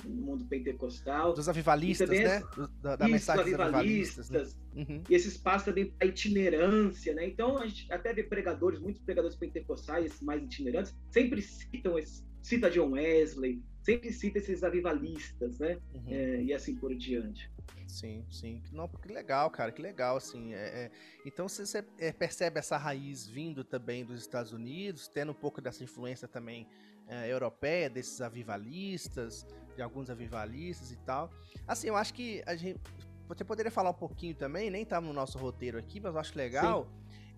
[0.06, 1.34] no mundo pentecostal.
[1.34, 2.42] Dos avivalistas, né?
[2.82, 4.30] da, da isso, mensagem dos avivalistas.
[4.30, 4.86] avivalistas né?
[4.90, 5.04] uhum.
[5.10, 7.26] E esse espaço também para itinerância, né?
[7.28, 12.70] Então, a gente até vê pregadores, muitos pregadores pentecostais mais itinerantes, sempre citam esse, cita
[12.70, 15.78] John Wesley, sempre cita esses avivalistas, né?
[15.94, 16.04] Uhum.
[16.08, 17.52] É, e assim por diante.
[17.88, 18.64] Sim, sim.
[18.72, 20.54] Não, que legal, cara, que legal, assim.
[20.54, 20.92] É, é...
[21.26, 25.84] Então você é, percebe essa raiz vindo também dos Estados Unidos, tendo um pouco dessa
[25.84, 26.68] influência também
[27.12, 29.45] é, europeia, desses avivalistas,
[29.76, 31.30] de alguns avivalistas e tal.
[31.67, 32.80] Assim, eu acho que a gente.
[33.28, 36.38] Você poderia falar um pouquinho também, nem tá no nosso roteiro aqui, mas eu acho
[36.38, 36.88] legal.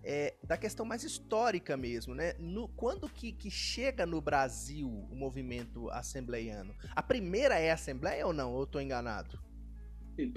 [0.06, 2.34] É, da questão mais histórica mesmo, né?
[2.38, 6.74] No, quando que, que chega no Brasil o movimento assembleiano?
[6.94, 8.52] A primeira é a Assembleia ou não?
[8.52, 9.38] Ou eu tô enganado?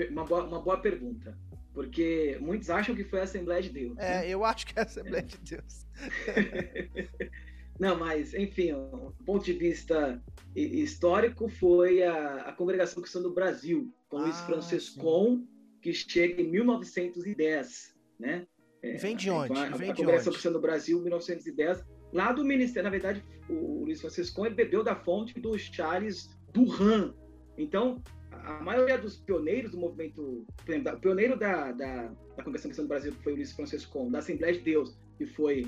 [0.09, 1.37] Uma boa, uma boa pergunta.
[1.73, 3.97] Porque muitos acham que foi a Assembleia de Deus.
[3.97, 4.29] É, né?
[4.29, 5.23] eu acho que é a Assembleia é.
[5.23, 5.85] de Deus.
[7.79, 10.21] Não, mas, enfim, do ponto de vista
[10.55, 15.47] histórico, foi a, a Congregação Cristã do Brasil, com ah, Luiz Franciscon, sim.
[15.81, 18.47] que chega em 1910, né?
[18.81, 19.57] É, vem de onde?
[19.57, 23.53] A, vem a, a Congregação Cristã do Brasil, 1910, lá do Ministério, na verdade, o,
[23.53, 27.13] o Luiz Franciscon ele bebeu da fonte do Charles Duran.
[27.57, 32.89] Então, a maioria dos pioneiros do movimento, o pioneiro da, da, da Congregação Cristã do
[32.89, 35.65] Brasil foi o Luiz Franciscon, da Assembleia de Deus, que foi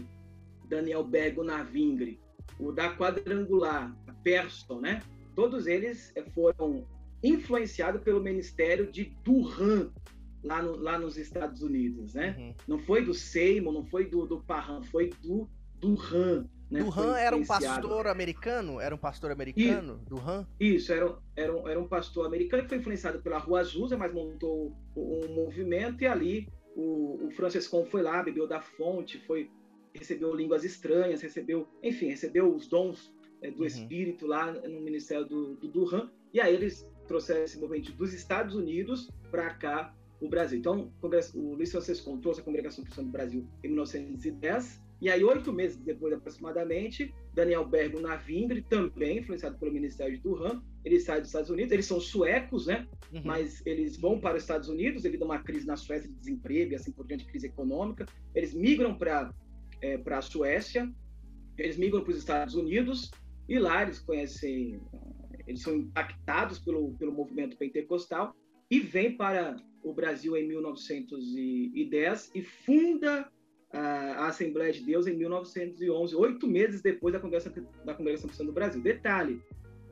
[0.69, 2.19] Daniel Bergo Navingre,
[2.59, 5.01] o da Quadrangular, Persson, né?
[5.35, 6.85] Todos eles eh, foram
[7.23, 9.89] influenciados pelo ministério de Duran,
[10.43, 12.35] lá, no, lá nos Estados Unidos, né?
[12.37, 12.53] Uhum.
[12.67, 16.45] Não foi do Seymour, não foi do, do Parham, foi do Duran.
[16.69, 16.83] Né?
[16.83, 18.79] Duran era um pastor americano?
[18.79, 19.99] Era um pastor americano?
[20.07, 20.45] Duran?
[20.59, 24.13] Isso, era, era, um, era um pastor americano que foi influenciado pela Rua Azusa, mas
[24.13, 29.49] montou um movimento e ali o, o Franciscon foi lá, bebeu da fonte, foi
[29.93, 33.65] recebeu línguas estranhas, recebeu, enfim, recebeu os dons é, do uhum.
[33.65, 38.55] Espírito lá no ministério do, do Duran, e aí eles trouxeram esse movimento dos Estados
[38.55, 40.59] Unidos para cá, o Brasil.
[40.59, 45.53] Então, o Luiz Francisco trouxe a Congregação Cristã do Brasil em 1910, e aí, oito
[45.53, 51.29] meses depois, aproximadamente, Daniel Bergo Navingre, também influenciado pelo Ministério de Duran, ele sai dos
[51.29, 51.71] Estados Unidos.
[51.71, 52.85] Eles são suecos, né?
[53.13, 53.21] Uhum.
[53.23, 56.73] Mas eles vão para os Estados Unidos devido a uma crise na Suécia de desemprego
[56.73, 58.05] e assim por diante, crise econômica.
[58.35, 59.33] Eles migram para
[59.81, 60.91] é, para a Suécia,
[61.57, 63.11] eles migram para os Estados Unidos
[63.47, 64.79] E lá eles conhecem,
[65.47, 68.35] eles são impactados pelo, pelo movimento pentecostal
[68.69, 73.29] e vem para o Brasil em 1910 e funda
[73.71, 77.53] a Assembleia de Deus em 1911, oito meses depois da Congregação,
[77.85, 78.81] da Congregação Cristã do Brasil.
[78.81, 79.41] Detalhe,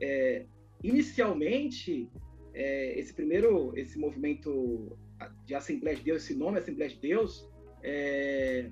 [0.00, 0.46] é,
[0.82, 2.08] inicialmente,
[2.54, 4.96] é, esse primeiro, esse movimento
[5.44, 7.48] de Assembleia de Deus, esse nome Assembleia de Deus,
[7.82, 8.70] é,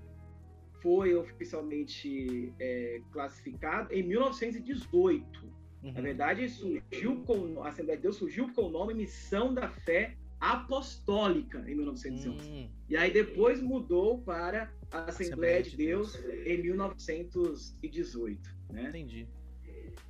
[0.87, 5.45] foi oficialmente é, classificado em 1918.
[5.83, 5.93] Uhum.
[5.93, 10.17] Na verdade, surgiu com a Assembleia de Deus surgiu com o nome Missão da Fé
[10.39, 12.49] Apostólica em 1911.
[12.49, 12.71] Uhum.
[12.89, 18.57] E aí depois mudou para a Assembleia, Assembleia de, Deus, Deus, em 1918.
[18.71, 18.89] Né?
[18.89, 19.27] Entendi.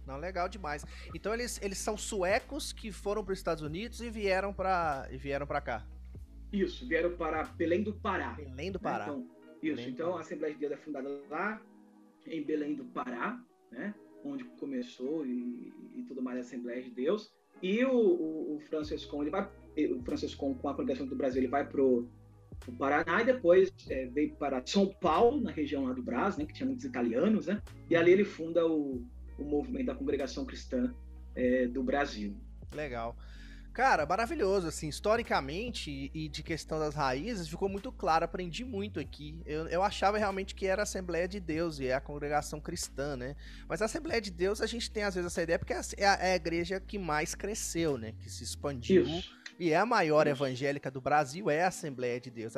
[0.07, 0.85] Não, legal demais.
[1.15, 5.17] Então eles, eles são suecos que foram para os Estados Unidos e vieram para e
[5.17, 5.87] vieram para cá.
[6.53, 8.35] Isso, vieram para Belém do Pará.
[8.35, 9.05] Belém do Pará.
[9.05, 9.36] Então,
[9.73, 11.63] isso, então a Assembleia de Deus é fundada lá
[12.27, 13.95] em Belém do Pará, né?
[14.25, 17.33] Onde começou e, e tudo mais a Assembleia de Deus.
[17.63, 19.49] E o, o, o ele vai,
[19.95, 22.09] o Franciscão com a congregação do Brasil, ele vai pro
[22.67, 26.47] o Paraná e depois é, veio para São Paulo, na região lá do Brás, né,
[26.47, 29.05] que tinha muitos italianos, né, e ali ele funda o,
[29.39, 30.95] o movimento da Congregação Cristã
[31.35, 32.35] é, do Brasil.
[32.75, 33.17] Legal.
[33.77, 39.39] Cara, maravilhoso, assim, historicamente e de questão das raízes, ficou muito claro, aprendi muito aqui.
[39.45, 43.19] Eu, eu achava realmente que era a Assembleia de Deus e é a congregação cristã,
[43.19, 43.37] né?
[43.69, 45.83] Mas a Assembleia de Deus, a gente tem às vezes essa ideia porque é a,
[45.99, 48.15] é a é igreja que mais cresceu, né?
[48.19, 49.05] Que se expandiu.
[49.05, 49.37] Isso.
[49.59, 50.37] E é a maior Isso.
[50.37, 52.55] evangélica do Brasil, é a Assembleia de Deus.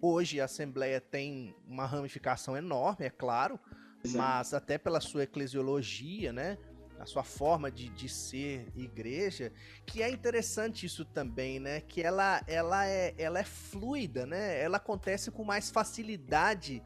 [0.00, 3.58] Hoje a Assembleia tem uma ramificação enorme, é claro,
[4.04, 4.18] Exato.
[4.24, 6.56] mas até pela sua eclesiologia, né?
[7.00, 9.50] A sua forma de, de ser igreja,
[9.86, 11.80] que é interessante isso também, né?
[11.80, 14.60] Que ela, ela, é, ela é fluida, né?
[14.60, 16.82] Ela acontece com mais facilidade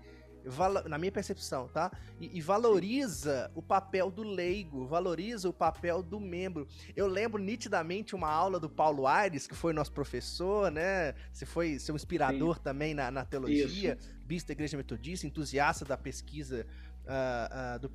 [0.87, 1.91] na minha percepção, tá?
[2.21, 6.69] E, e, valoriza o papel do leigo, valoriza o papel do membro.
[6.95, 11.15] Eu lembro nitidamente uma aula do Paulo Aires, que foi nosso professor, né?
[11.33, 12.63] Você foi seu inspirador Sim.
[12.63, 14.15] também na, na teologia, Isso.
[14.27, 16.67] bispo da Igreja Metodista, entusiasta da pesquisa
[17.05, 17.89] Uh, uh, do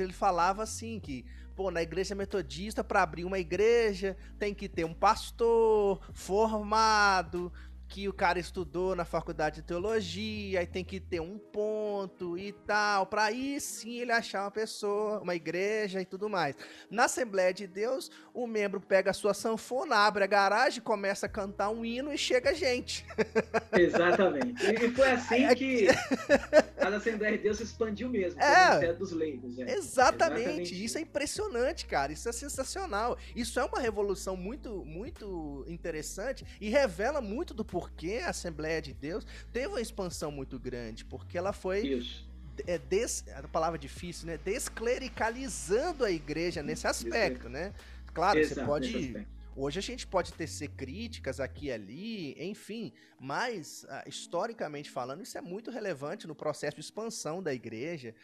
[0.00, 1.24] ele falava assim que,
[1.56, 7.50] pô, na igreja metodista, para abrir uma igreja, tem que ter um pastor formado,
[7.88, 12.52] que o cara estudou na faculdade de teologia, e tem que ter um ponto e
[12.52, 16.56] tal, para aí sim ele achar uma pessoa, uma igreja e tudo mais.
[16.90, 21.28] Na Assembleia de Deus, o membro pega a sua sanfona, abre a garagem, começa a
[21.28, 23.06] cantar um hino e chega gente.
[23.72, 24.64] Exatamente.
[24.64, 25.88] E foi assim é que
[26.80, 29.58] a Assembleia de Deus se expandiu mesmo, é, dos leigos.
[29.58, 29.74] É.
[29.74, 30.34] Exatamente.
[30.34, 30.84] Exatamente.
[30.84, 32.12] Isso é impressionante, cara.
[32.12, 33.18] Isso é sensacional.
[33.34, 38.94] Isso é uma revolução muito, muito interessante e revela muito do porque a Assembleia de
[38.94, 42.24] Deus teve uma expansão muito grande, porque ela foi Isso.
[42.68, 44.38] É, des, a palavra difícil, né?
[44.38, 47.74] Desclericalizando a igreja nesse aspecto, né?
[48.12, 49.26] Claro, Exato, você pode.
[49.56, 55.36] Hoje a gente pode tecer críticas aqui e ali, enfim, mas uh, historicamente falando, isso
[55.36, 58.14] é muito relevante no processo de expansão da igreja.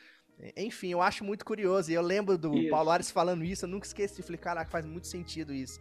[0.56, 1.90] Enfim, eu acho muito curioso.
[1.90, 2.70] E eu lembro do isso.
[2.70, 4.22] Paulo Ares falando isso, eu nunca esqueci.
[4.22, 5.80] Falei, caraca, faz muito sentido isso.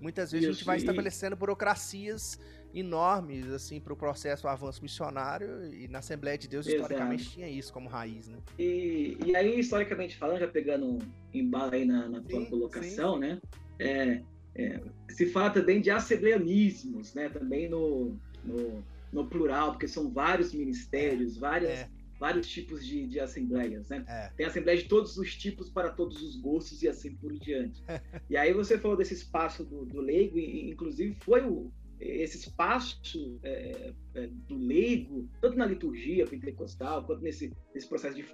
[0.00, 2.38] Muitas vezes isso, a gente vai estabelecendo burocracias
[2.78, 6.82] enormes assim para o processo o avanço missionário e na Assembleia de Deus Exato.
[6.82, 8.36] historicamente tinha isso como raiz, né?
[8.58, 10.98] E, e aí historicamente falando, já pegando
[11.32, 13.20] embalo aí na, na tua sim, colocação, sim.
[13.20, 13.40] né?
[13.78, 14.22] É,
[14.54, 17.28] é, se fala também de assembleanismos, né?
[17.28, 23.20] Também no, no, no plural, porque são vários ministérios, várias é vários tipos de, de
[23.20, 24.04] assembleias, né?
[24.08, 24.30] É.
[24.36, 27.82] Tem assembleia de todos os tipos para todos os gostos e assim por diante.
[28.28, 33.38] e aí você falou desse espaço do, do leigo, e inclusive foi o, esse espaço
[33.42, 38.24] é, é, do leigo, tanto na liturgia pentecostal, quanto nesse, nesse processo de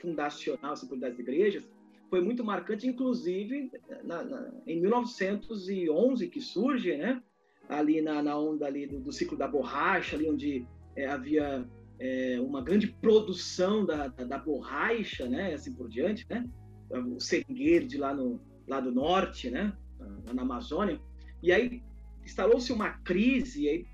[0.00, 1.68] fundacional assim, das igrejas,
[2.10, 3.70] foi muito marcante, inclusive
[4.04, 7.22] na, na, em 1911 que surge, né?
[7.68, 11.66] Ali na, na onda ali do, do, ciclo da borracha, ali onde é, havia
[11.98, 15.54] é, uma grande produção da, da, da, borracha, né?
[15.54, 16.46] Assim por diante, né?
[16.90, 19.72] O seringueiro de lá no lá do norte, né?
[20.26, 21.00] Lá na Amazônia.
[21.42, 21.82] E aí
[22.24, 23.86] instalou-se uma crise, aí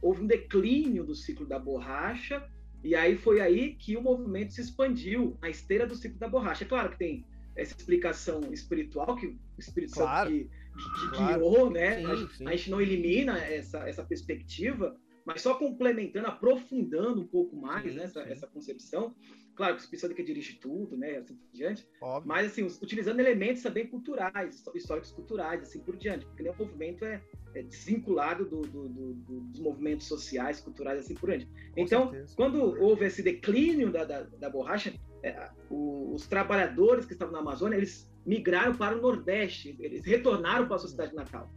[0.00, 2.48] houve um declínio do ciclo da borracha,
[2.82, 6.64] e aí foi aí que o movimento se expandiu na esteira do ciclo da borracha.
[6.64, 7.24] É claro que tem
[7.56, 11.38] essa explicação espiritual que o Espírito claro, Santo que, que, claro.
[11.38, 11.98] guiou, né?
[11.98, 12.46] Sim, a, sim.
[12.48, 17.98] a, gente não elimina essa, essa perspectiva, mas só complementando, aprofundando um pouco mais sim,
[17.98, 19.14] né, essa, essa, concepção.
[19.54, 21.88] Claro que o Santo que dirige tudo, né, assim por diante.
[22.00, 22.28] Óbvio.
[22.28, 27.22] Mas assim, utilizando elementos também culturais, históricos culturais, assim por diante, porque o movimento é,
[27.54, 31.46] é desvinculado do, do, do, dos movimentos sociais, culturais, assim por diante.
[31.46, 32.36] Com então, certeza.
[32.36, 37.40] quando houve esse declínio da, da, da borracha, é, o, os trabalhadores que estavam na
[37.40, 41.50] Amazônia, eles migraram para o Nordeste, eles retornaram para a sua cidade natal.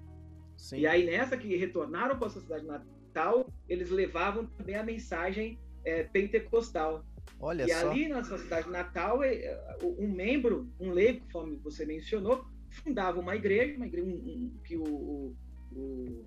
[0.55, 0.79] Sim.
[0.79, 2.65] E aí, nessa que retornaram para a sua cidade
[3.07, 7.05] natal, eles levavam também a mensagem é, pentecostal.
[7.39, 7.89] Olha e só.
[7.89, 13.35] ali na sua cidade natal, é, um membro, um leigo, conforme você mencionou, fundava uma
[13.35, 15.35] igreja, uma igreja um, um, que o,
[15.71, 16.25] o,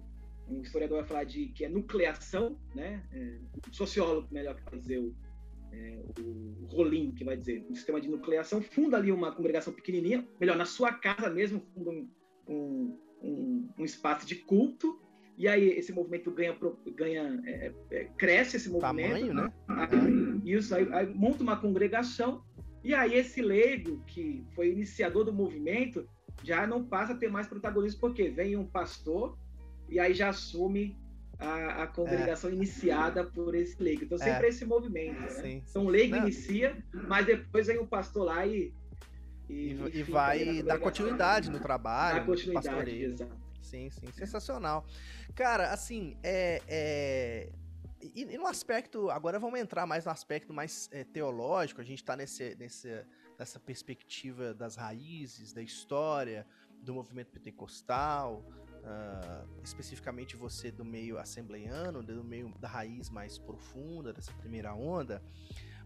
[0.49, 3.03] um historiador vai falar de que é nucleação, né?
[3.13, 3.39] É,
[3.69, 5.15] um sociólogo, melhor que dizer, o,
[5.73, 10.27] é, o Rolim, que vai dizer, um sistema de nucleação, funda ali uma congregação pequenininha,
[10.39, 12.09] melhor, na sua casa mesmo, funda um,
[13.23, 15.01] um, um espaço de culto,
[15.41, 16.55] e aí esse movimento ganha,
[16.95, 19.09] ganha é, é, cresce esse movimento.
[19.09, 19.51] Tamanho, né?
[19.69, 22.45] Aí, isso, aí, aí, monta uma congregação,
[22.85, 26.07] e aí esse leigo, que foi iniciador do movimento,
[26.45, 29.39] já não passa a ter mais protagonismo, porque vem um pastor,
[29.89, 30.95] e aí já assume
[31.39, 32.53] a, a congregação é.
[32.53, 34.05] iniciada por esse leigo.
[34.05, 34.51] Então, sempre é.
[34.51, 35.23] esse movimento.
[35.41, 35.63] Né?
[35.71, 36.25] Então, o leigo não.
[36.25, 36.77] inicia,
[37.09, 38.75] mas depois vem o pastor lá e.
[39.49, 42.19] E, e, e vai dar continuidade no trabalho.
[42.19, 43.50] Dar continuidade, exato.
[43.71, 44.85] Sim, sim, sensacional.
[45.35, 47.53] Cara, assim, é, é...
[48.03, 51.99] E, e, no aspecto, agora vamos entrar mais no aspecto mais é, teológico, a gente
[51.99, 53.07] está nesse, nesse,
[53.39, 56.47] nessa perspectiva das raízes, da história,
[56.83, 58.43] do movimento pentecostal,
[58.81, 65.23] uh, especificamente você do meio assembleiano, do meio da raiz mais profunda dessa primeira onda,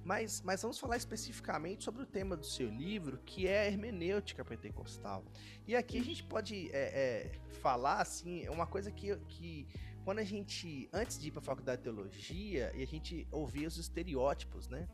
[0.05, 4.45] mas, mas vamos falar especificamente sobre o tema do seu livro, que é a hermenêutica
[4.45, 5.25] pentecostal.
[5.67, 9.67] E aqui a gente pode é, é, falar, assim, uma coisa que, que
[10.05, 13.67] quando a gente, antes de ir para a faculdade de teologia, e a gente ouvia
[13.67, 14.87] os estereótipos, né?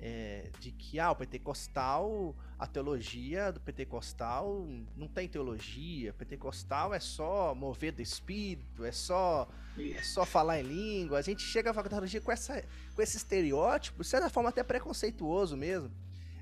[0.00, 7.00] É, de que ah, o pentecostal, a teologia do pentecostal não tem teologia, pentecostal é
[7.00, 11.18] só mover do espírito, é só é só falar em língua.
[11.18, 15.56] A gente chega à teologia com, essa, com esse estereótipo, de certa forma até preconceituoso
[15.56, 15.90] mesmo.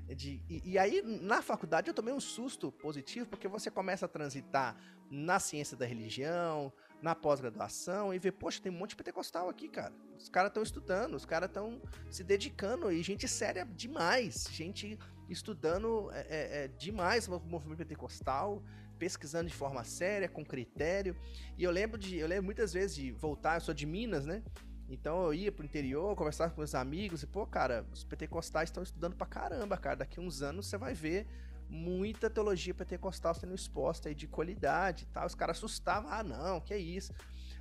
[0.07, 4.09] De, e, e, aí, na faculdade, eu tomei um susto positivo, porque você começa a
[4.09, 4.75] transitar
[5.11, 9.67] na ciência da religião, na pós-graduação e ver, poxa, tem um monte de pentecostal aqui,
[9.67, 9.93] cara.
[10.17, 14.97] Os caras estão estudando, os caras estão se dedicando e gente séria demais, gente
[15.29, 18.63] estudando é, é, é, demais o movimento pentecostal,
[18.97, 21.15] pesquisando de forma séria, com critério.
[21.57, 24.41] E eu lembro de, eu lembro muitas vezes de voltar, eu sou de Minas, né?
[24.89, 28.81] Então eu ia pro interior, conversava com meus amigos e, pô, cara, os pentecostais estão
[28.81, 29.97] estudando pra caramba, cara.
[29.97, 31.27] Daqui uns anos você vai ver
[31.69, 35.25] muita teologia pentecostal sendo exposta aí de qualidade e tal.
[35.25, 37.13] Os caras assustavam, ah, não, que é isso.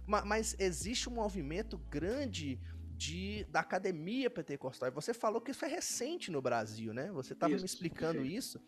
[0.07, 2.61] Mas, mas, existe um movimento grande
[2.97, 4.88] de, da academia pentecostal.
[4.88, 7.11] E você falou que isso é recente no Brasil, né?
[7.12, 8.61] Você estava me explicando isso,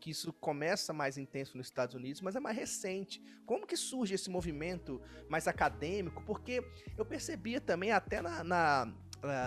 [0.00, 3.22] que isso começa mais intenso nos Estados Unidos, mas é mais recente.
[3.44, 6.22] Como que surge esse movimento mais acadêmico?
[6.24, 6.64] Porque
[6.96, 8.92] eu percebia também até na, na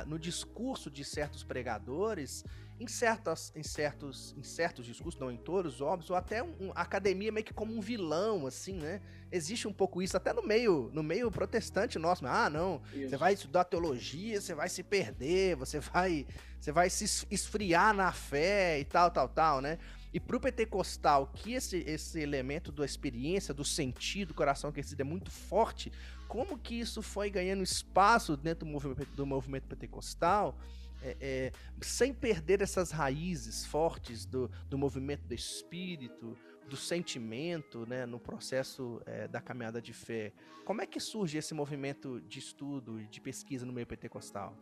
[0.08, 2.44] no discurso de certos pregadores
[2.80, 6.82] em, certas, em, certos, em certos discursos, não em todos, óbvio, ou até um, a
[6.82, 9.02] academia meio que como um vilão, assim, né?
[9.32, 12.26] Existe um pouco isso, até no meio, no meio protestante nosso.
[12.26, 13.10] Ah, não, isso.
[13.10, 16.26] você vai estudar teologia, você vai se perder, você vai,
[16.60, 19.78] você vai se esfriar na fé e tal, tal, tal, né?
[20.12, 25.04] E pro pentecostal, que esse, esse elemento da experiência, do sentido, do coração que é
[25.04, 25.92] muito forte,
[26.28, 30.58] como que isso foi ganhando espaço dentro do movimento, do movimento pentecostal?
[31.02, 36.38] É, é, sem perder essas raízes fortes do, do movimento do espírito,
[36.70, 40.32] do sentimento, né, no processo é, da caminhada de fé.
[40.66, 44.56] Como é que surge esse movimento de estudo e de pesquisa no meio pentecostal?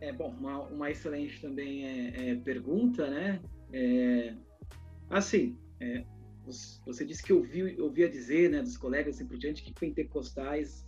[0.00, 3.40] É bom, uma, uma excelente também é, é pergunta, né?
[3.72, 4.36] É,
[5.08, 6.04] assim, é,
[6.84, 10.84] você disse que ouviu, ouvia dizer, né, dos colegas assim por diante, que pentecostais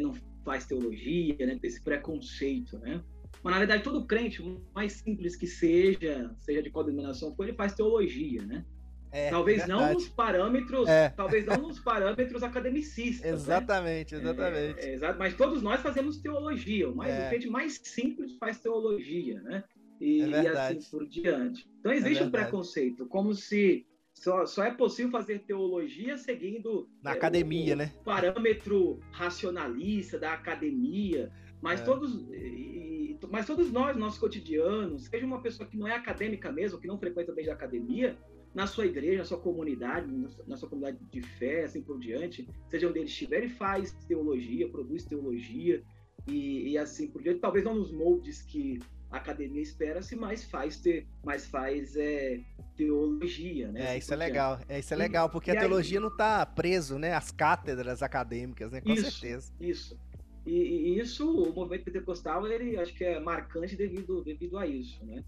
[0.00, 0.14] não
[0.46, 1.58] faz teologia, né?
[1.62, 3.02] Esse preconceito, né?
[3.42, 4.42] Mas na verdade todo crente,
[4.74, 8.64] mais simples que seja, seja de qual denominação for, ele faz teologia, né?
[9.12, 9.80] É, talvez verdade.
[9.80, 11.08] não nos parâmetros, é.
[11.10, 13.30] talvez não nos parâmetros academicistas.
[13.30, 14.22] Exatamente, né?
[14.22, 14.80] exatamente.
[14.80, 16.88] É, exato, mas todos nós fazemos teologia.
[16.88, 19.64] O, mais, o crente mais simples faz teologia, né?
[20.00, 21.68] E, é e assim por diante.
[21.80, 23.86] Então existe um preconceito, como se
[24.18, 27.92] só, só é possível fazer teologia seguindo na é, academia, o, né?
[28.04, 31.84] parâmetro racionalista da academia, mas é.
[31.84, 36.80] todos e, mas todos nós, nosso cotidiano, seja uma pessoa que não é acadêmica mesmo,
[36.80, 38.16] que não frequenta desde a academia,
[38.54, 40.10] na sua igreja, na sua comunidade,
[40.46, 44.68] na sua comunidade de fé, assim por diante, seja onde ele estiver, ele faz teologia,
[44.68, 45.82] produz teologia
[46.26, 48.78] e, e assim por diante, talvez não nos moldes que
[49.10, 52.40] a academia espera-se, mas faz ter, mas faz é,
[52.76, 53.94] teologia, né?
[53.94, 54.60] É, isso é legal.
[54.68, 56.02] É, isso é legal, porque e a teologia aí...
[56.02, 58.80] não está preso, né, às cátedras acadêmicas, né?
[58.80, 59.52] Com isso, certeza.
[59.60, 59.98] Isso.
[60.44, 65.04] e, e, isso, o movimento pentecostal, ele acho que é marcante devido, devido a isso,
[65.04, 65.24] né?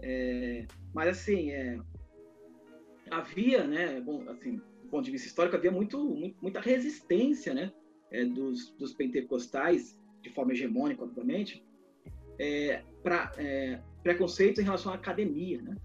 [0.00, 1.78] É, mas assim, é,
[3.10, 7.72] havia, né, bom, assim, do ponto de vista histórico, havia muito, muito muita resistência, né,
[8.10, 11.64] é, dos, dos pentecostais, de forma hegemônica, obviamente,
[12.38, 15.76] é, para é, preconceito em relação à academia, né?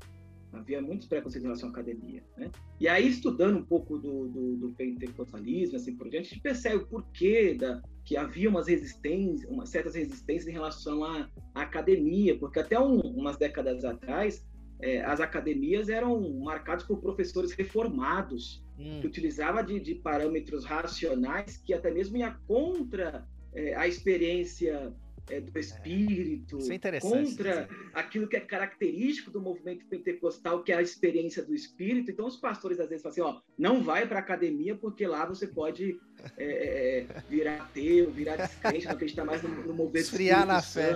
[0.52, 2.24] Havia muitos preconceitos em relação à academia.
[2.36, 2.50] Né?
[2.80, 6.78] E aí, estudando um pouco do, do, do pentecostalismo, assim por diante, a gente percebe
[6.78, 12.38] o porquê da, que havia umas resistências, umas certas resistências em relação à, à academia,
[12.40, 14.44] porque até um, umas décadas atrás,
[14.82, 19.00] é, as academias eram marcadas por professores reformados, hum.
[19.00, 24.92] que utilizavam de, de, parâmetros racionais que até mesmo ia contra é, a experiência
[25.32, 30.82] é, do espírito, é contra aquilo que é característico do movimento pentecostal, que é a
[30.82, 32.12] experiência do espírito.
[32.12, 35.48] Então, os pastores às vezes falam assim: ó, não vai para academia, porque lá você
[35.48, 36.00] pode
[36.38, 40.62] é, é, é virar ateu, virar descrente, não acreditar mais no, no movimento Esfriar na
[40.62, 40.92] fé.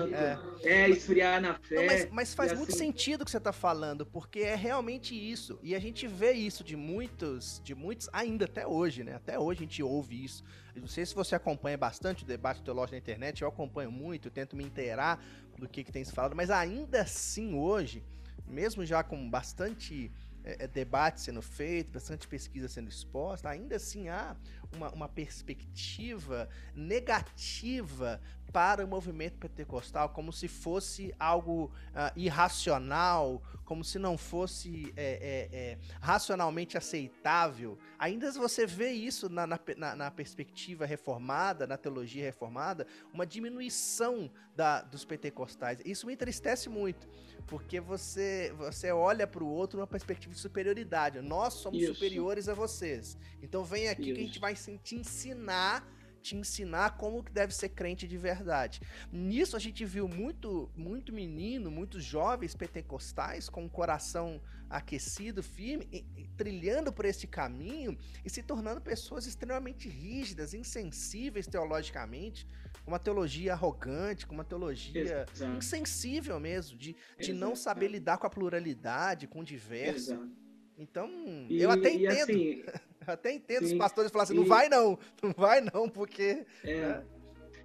[0.63, 0.69] É.
[0.69, 0.89] é.
[0.89, 1.76] esfriar na fé.
[1.76, 2.86] Não, mas, mas, faz muito assim...
[2.86, 5.59] sentido o que você está falando, porque é realmente isso.
[5.61, 9.15] E a gente vê isso de muitos, de muitos, ainda até hoje, né?
[9.15, 10.43] Até hoje a gente ouve isso
[10.80, 14.32] não sei se você acompanha bastante o debate teológico na internet, eu acompanho muito, eu
[14.32, 15.23] tento me inteirar
[15.57, 18.03] do que, que tem se falado, mas ainda assim hoje,
[18.45, 20.11] mesmo já com bastante
[20.43, 24.36] é, é debate sendo feito, bastante pesquisa sendo exposta, ainda assim há
[24.74, 28.22] uma, uma perspectiva negativa
[28.55, 35.49] para o movimento pentecostal, como se fosse algo uh, irracional, como se não fosse é,
[35.51, 37.78] é, é, racionalmente aceitável.
[37.99, 44.82] Ainda você vê isso na, na, na, perspectiva reformada, na teologia reformada, uma diminuição da,
[44.82, 45.82] dos pentecostais.
[45.84, 47.09] Isso me entristece muito,
[47.47, 51.20] porque você, você olha para o outro numa perspectiva de superioridade.
[51.22, 51.93] Nós somos isso.
[51.93, 53.18] superiores a vocês.
[53.41, 54.13] Então vem aqui isso.
[54.13, 55.85] que a gente vai te ensinar
[56.25, 58.81] te ensinar como que deve ser crente de verdade.
[59.11, 65.87] Nisso a gente viu muito, muito menino, muitos jovens pentecostais com o coração aquecido, firme,
[65.91, 67.95] e, e, trilhando por esse caminho
[68.25, 72.47] e se tornando pessoas extremamente rígidas, insensíveis teologicamente,
[72.83, 75.57] com uma teologia arrogante, com uma teologia Exato.
[75.57, 80.13] insensível mesmo, de, de não saber lidar com a pluralidade, com o diverso.
[80.13, 80.44] Exato.
[80.78, 81.09] Então,
[81.49, 82.32] e, eu até entendo.
[82.32, 82.63] Assim,
[83.05, 84.41] até entendo sim, os pastores falarem assim, e...
[84.41, 86.45] não vai não, não vai não, porque...
[86.63, 87.03] É, né?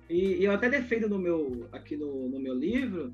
[0.09, 3.13] e, eu até defendo no meu, aqui no, no meu livro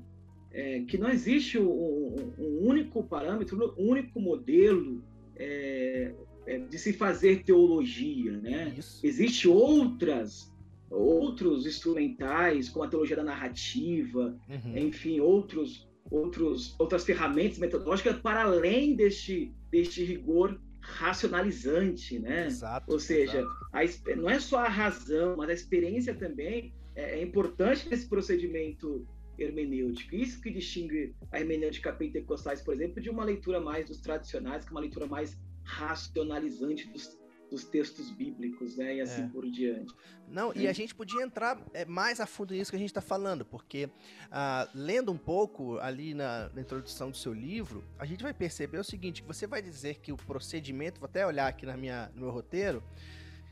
[0.51, 5.03] é, que não existe um, um, único parâmetro, um único modelo
[5.35, 6.13] é,
[6.45, 8.73] é, de se fazer teologia, né?
[8.77, 9.05] Isso.
[9.05, 10.51] Existe outras
[10.89, 14.77] outros instrumentais, como a teologia da narrativa, uhum.
[14.77, 22.47] enfim, outros, outros, outras ferramentas metodológicas para além deste, deste rigor racionalizante, né?
[22.47, 23.81] Exato, Ou seja, a,
[24.15, 29.05] não é só a razão, mas a experiência também é, é importante nesse procedimento
[29.37, 30.15] hermenêutico.
[30.15, 34.69] Isso que distingue a hermenêutica pentecostais, por exemplo, de uma leitura mais dos tradicionais, que
[34.69, 37.17] é uma leitura mais racionalizante dos,
[37.49, 38.95] dos textos bíblicos, né?
[38.95, 39.27] E assim é.
[39.27, 39.93] por diante.
[40.27, 43.01] Não, e a gente podia entrar é, mais a fundo nisso que a gente está
[43.01, 43.89] falando, porque
[44.29, 48.77] ah, lendo um pouco ali na, na, introdução do seu livro, a gente vai perceber
[48.77, 52.11] o seguinte: que você vai dizer que o procedimento, vou até olhar aqui na minha,
[52.13, 52.83] no meu roteiro,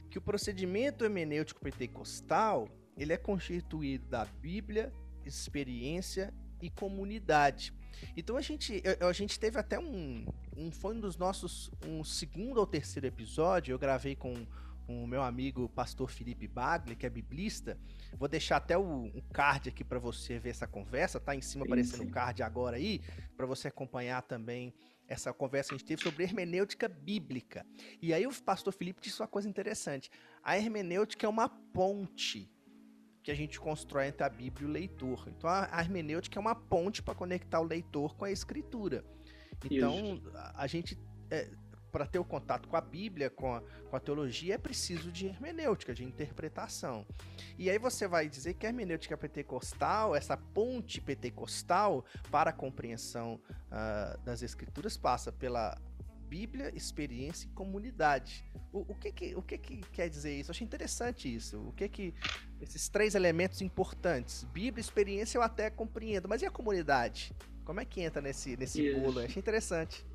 [0.09, 4.91] que o procedimento hermenêutico pentecostal ele é constituído da Bíblia,
[5.25, 7.73] experiência e comunidade.
[8.15, 10.25] Então a gente, a, a gente teve até um,
[10.55, 14.45] um, foi um dos nossos, um segundo ou terceiro episódio, eu gravei com
[14.87, 17.77] o meu amigo pastor Felipe Bagli, que é biblista.
[18.13, 21.65] Vou deixar até o, o card aqui para você ver essa conversa, tá em cima
[21.65, 23.01] sim, aparecendo o card agora aí,
[23.35, 24.73] para você acompanhar também
[25.07, 27.65] essa conversa que a gente teve sobre hermenêutica bíblica.
[28.01, 30.09] E aí o pastor Felipe disse uma coisa interessante.
[30.43, 32.51] A hermenêutica é uma ponte
[33.25, 35.27] que a gente constrói entre a Bíblia e o leitor.
[35.27, 39.03] Então a, hermenêutica é uma ponte para conectar o leitor com a escritura.
[39.63, 40.95] Então a, a, gente
[41.31, 41.49] é,
[41.91, 45.25] para ter o contato com a Bíblia, com a, com a, teologia, é preciso de
[45.25, 47.03] hermenêutica, de interpretação.
[47.57, 53.41] E aí você vai dizer que a hermenêutica pentecostal, essa ponte pentecostal para a compreensão
[53.71, 55.75] uh, das escrituras, passa pela
[56.25, 58.43] Bíblia, experiência e comunidade.
[58.73, 60.49] O, o, que, que, o que, que quer dizer isso?
[60.49, 61.59] Eu achei interessante isso.
[61.59, 62.13] O que que
[62.61, 67.31] esses três elementos importantes, Bíblia, experiência eu até compreendo, mas e a comunidade?
[67.63, 69.19] Como é que entra nesse, nesse bolo?
[69.19, 70.05] Eu achei interessante.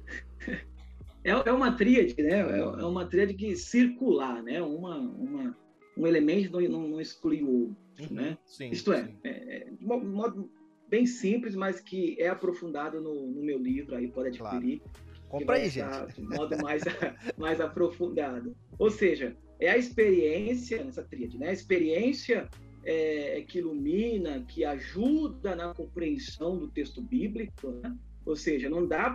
[1.23, 2.41] É, é uma tríade, né?
[2.41, 4.63] É, é uma tríade que circular, né?
[4.63, 5.57] Uma, uma,
[5.97, 8.39] um elemento não, não, não exclui o outro, uhum, né?
[8.47, 10.51] Sim, Isto é, é, é, de modo
[10.89, 14.81] bem simples, mas que é aprofundado no, no meu livro, aí pode adquirir.
[14.81, 16.15] Claro Compra aí, gente.
[16.15, 16.83] De modo mais,
[17.39, 18.55] mais aprofundado.
[18.79, 21.51] Ou seja, é a experiência, nessa tríade, né?
[21.51, 22.49] A experiência
[22.85, 27.97] é, que ilumina, que ajuda na compreensão do texto bíblico, né?
[28.27, 29.11] ou seja, não dá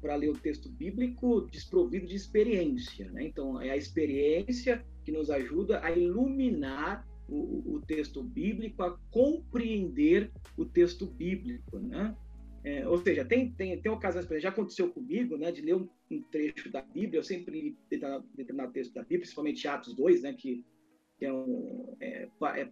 [0.00, 3.10] para ler o texto bíblico desprovido de experiência.
[3.12, 3.26] Né?
[3.26, 10.30] Então, é a experiência que nos ajuda a iluminar o, o texto bíblico, a compreender
[10.56, 11.78] o texto bíblico.
[11.78, 12.14] Né?
[12.64, 16.22] É, ou seja, tem, tem, tem ocasiões, já aconteceu comigo, né, de ler um, um
[16.22, 17.78] trecho da Bíblia, eu sempre li
[18.34, 20.64] determinado texto da Bíblia, principalmente Atos 2, né, que,
[21.18, 22.64] que é, um, é, é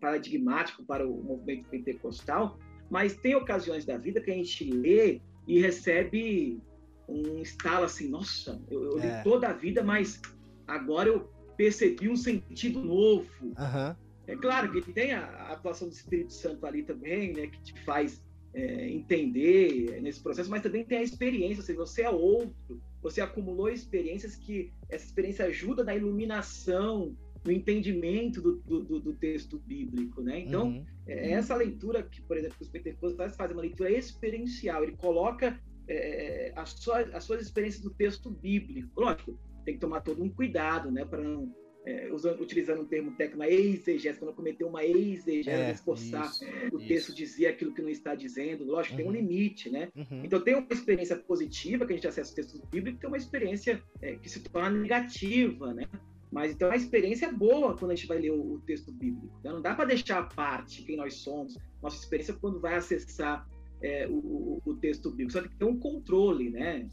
[0.00, 2.58] paradigmático para o movimento pentecostal,
[2.90, 6.60] mas tem ocasiões da vida que a gente lê e recebe
[7.08, 9.22] um estalo assim, nossa, eu, eu li é.
[9.22, 10.20] toda a vida, mas
[10.66, 13.30] agora eu percebi um sentido novo.
[13.40, 13.96] Uhum.
[14.26, 17.84] É claro que tem a, a atuação do Espírito Santo ali também, né, que te
[17.84, 18.20] faz
[18.54, 23.68] é, entender nesse processo, mas também tem a experiência, seja, você é outro, você acumulou
[23.68, 30.40] experiências que essa experiência ajuda na iluminação, no entendimento do, do, do texto bíblico, né?
[30.40, 30.84] Então, uhum.
[31.06, 36.52] é essa leitura que, por exemplo, os pentecostais fazem, uma leitura experiencial, ele coloca é,
[36.54, 39.00] as, suas, as suas experiências do texto bíblico.
[39.00, 41.52] Lógico, tem que tomar todo um cuidado, né, para não
[41.84, 46.44] é, usando, utilizando um termo técnico, uma exegese, quando cometeu uma exegese, é, esforçar isso,
[46.72, 46.88] o isso.
[46.88, 48.96] texto dizer aquilo que não está dizendo, lógico, uhum.
[48.96, 49.16] tem um uhum.
[49.16, 49.88] limite, né?
[49.96, 50.24] Uhum.
[50.24, 53.82] Então tem uma experiência positiva que a gente acessa o texto bíblico, tem uma experiência
[54.00, 55.84] é, que se torna negativa, né?
[56.30, 59.38] Mas então a experiência é boa quando a gente vai ler o, o texto bíblico.
[59.44, 59.52] Né?
[59.52, 63.46] Não dá para deixar à parte quem nós somos, nossa experiência quando vai acessar
[63.82, 65.32] é, o, o, o, texto bíblico.
[65.32, 66.88] Só tem que ter um controle, né?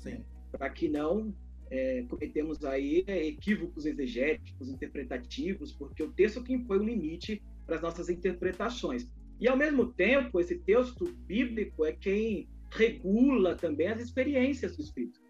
[0.51, 1.33] Para que não
[1.69, 7.75] é, cometemos aí é, equívocos exegéticos, interpretativos, porque o texto que impõe o limite para
[7.75, 9.07] as nossas interpretações.
[9.39, 15.21] E, ao mesmo tempo, esse texto bíblico é quem regula também as experiências do Espírito,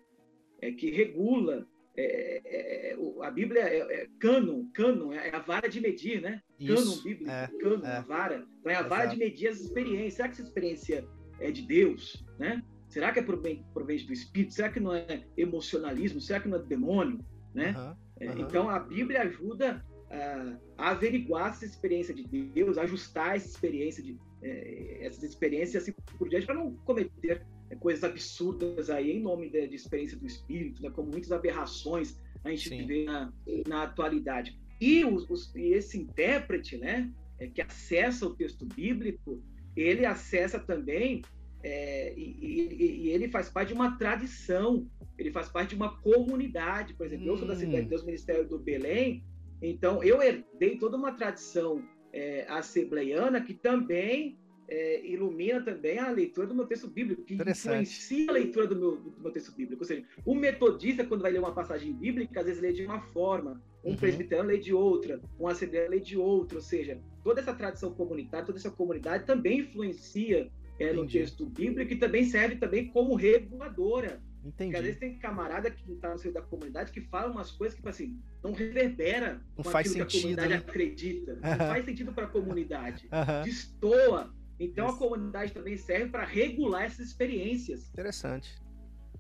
[0.61, 1.67] é que regula.
[1.95, 6.41] É, é, é a Bíblia é, é cânon, cânon é a vara de medir, né?
[6.57, 8.47] Isso, cânon bíblico, é, cânon, a vara.
[8.59, 10.13] Então é a vara de medir as experiências.
[10.13, 11.05] Será que essa experiência
[11.39, 12.63] é de Deus, né?
[12.89, 14.53] Será que é proveniente do espírito?
[14.53, 16.19] Será que não é emocionalismo?
[16.19, 17.19] Será que não é demônio?
[17.53, 17.75] Né?
[17.77, 18.39] Uhum, uhum.
[18.39, 24.17] Então a Bíblia ajuda uh, a averiguar essa experiência de Deus, ajustar essa experiência de
[24.41, 29.49] eh, essas experiências assim por diante para não cometer eh, coisas absurdas aí em nome
[29.49, 30.89] de, de experiência do espírito, né?
[30.89, 32.87] como muitas aberrações a gente Sim.
[32.87, 33.31] vê na,
[33.67, 34.57] na atualidade.
[34.79, 39.43] E, os, os, e esse intérprete, né, é, que acessa o texto bíblico,
[39.75, 41.21] ele acessa também
[41.63, 44.87] é, e, e, e, ele faz parte de uma tradição,
[45.17, 46.93] ele faz parte de uma comunidade.
[46.93, 47.29] Por exemplo, hum.
[47.29, 49.23] eu sou da Cidade de Deus, Ministério do Belém,
[49.61, 51.83] então eu herdei toda uma tradição
[52.13, 54.37] é, assembleiana que também
[54.69, 58.97] é, ilumina também a leitura do meu texto bíblico, que influencia a leitura do meu,
[58.97, 59.81] do meu, texto bíblico.
[59.81, 63.01] Ou seja, o metodista, quando vai ler uma passagem bíblica, às vezes lê de uma
[63.01, 63.97] forma, um uhum.
[63.97, 66.59] presbiteriano lê de outra, um assembleano lê de outra.
[66.59, 71.93] Ou seja, toda essa tradição comunitária, toda essa comunidade também influencia é, no texto bíblico
[71.93, 74.21] e também serve também como reguladora.
[74.43, 74.71] Entendi.
[74.71, 77.75] Porque às vezes tem camarada que está no seio da comunidade que fala umas coisas
[77.75, 80.55] que, tipo assim, não reverbera não faz sentido, que a comunidade né?
[80.55, 81.35] acredita.
[81.35, 83.09] Não faz sentido para a comunidade.
[83.43, 84.33] Destoa.
[84.57, 84.95] Então Isso.
[84.95, 87.89] a comunidade também serve para regular essas experiências.
[87.89, 88.57] Interessante.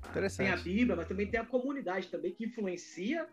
[0.09, 0.47] Interessante.
[0.47, 3.27] Tem a Bíblia, mas também tem a comunidade também que influencia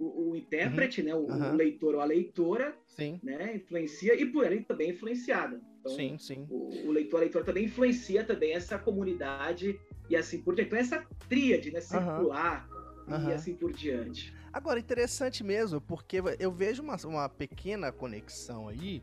[0.00, 1.06] o, o intérprete, uhum.
[1.06, 1.52] né, o, uhum.
[1.52, 3.20] o, leitor ou a leitora, sim.
[3.22, 5.60] né, influencia e por ele também é influenciada.
[5.80, 6.46] Então, sim, sim.
[6.48, 9.78] O, o leitor, a leitora também influencia também essa comunidade
[10.08, 10.68] e assim por diante.
[10.68, 12.66] Então essa tríade, né, circular
[13.06, 13.28] uhum.
[13.28, 14.34] e assim por diante.
[14.52, 19.02] Agora, interessante mesmo, porque eu vejo uma, uma pequena conexão aí.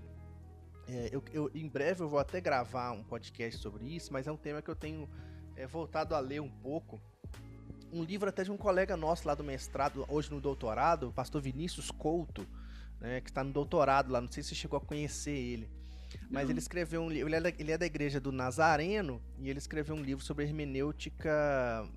[0.90, 4.32] É, eu, eu, em breve eu vou até gravar um podcast sobre isso, mas é
[4.32, 5.08] um tema que eu tenho
[5.56, 7.00] é, voltado a ler um pouco
[7.98, 11.42] um livro até de um colega nosso lá do mestrado, hoje no doutorado, o pastor
[11.42, 12.48] Vinícius Couto,
[13.00, 15.70] né, que está no doutorado lá, não sei se você chegou a conhecer ele.
[16.30, 16.52] Mas não.
[16.52, 19.96] ele escreveu um livro, ele, é ele é da igreja do Nazareno, e ele escreveu
[19.96, 21.32] um livro sobre hermenêutica,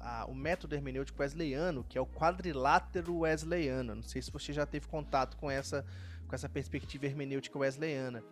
[0.00, 3.94] a, o método hermenêutico wesleyano, que é o quadrilátero wesleyano.
[3.94, 5.84] Não sei se você já teve contato com essa,
[6.26, 8.22] com essa perspectiva hermenêutica wesleyana.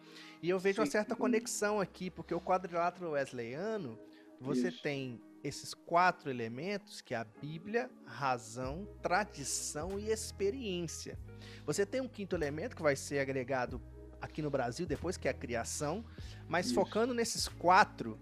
[0.43, 0.81] E eu vejo Sim.
[0.83, 3.99] uma certa conexão aqui, porque o quadrilátero wesleyano,
[4.41, 4.83] você Isso.
[4.83, 11.19] tem esses quatro elementos que é a Bíblia, razão, tradição e experiência.
[11.65, 13.81] Você tem um quinto elemento que vai ser agregado
[14.21, 16.05] aqui no Brasil depois, que é a criação,
[16.49, 16.75] mas Isso.
[16.75, 18.19] focando nesses quatro,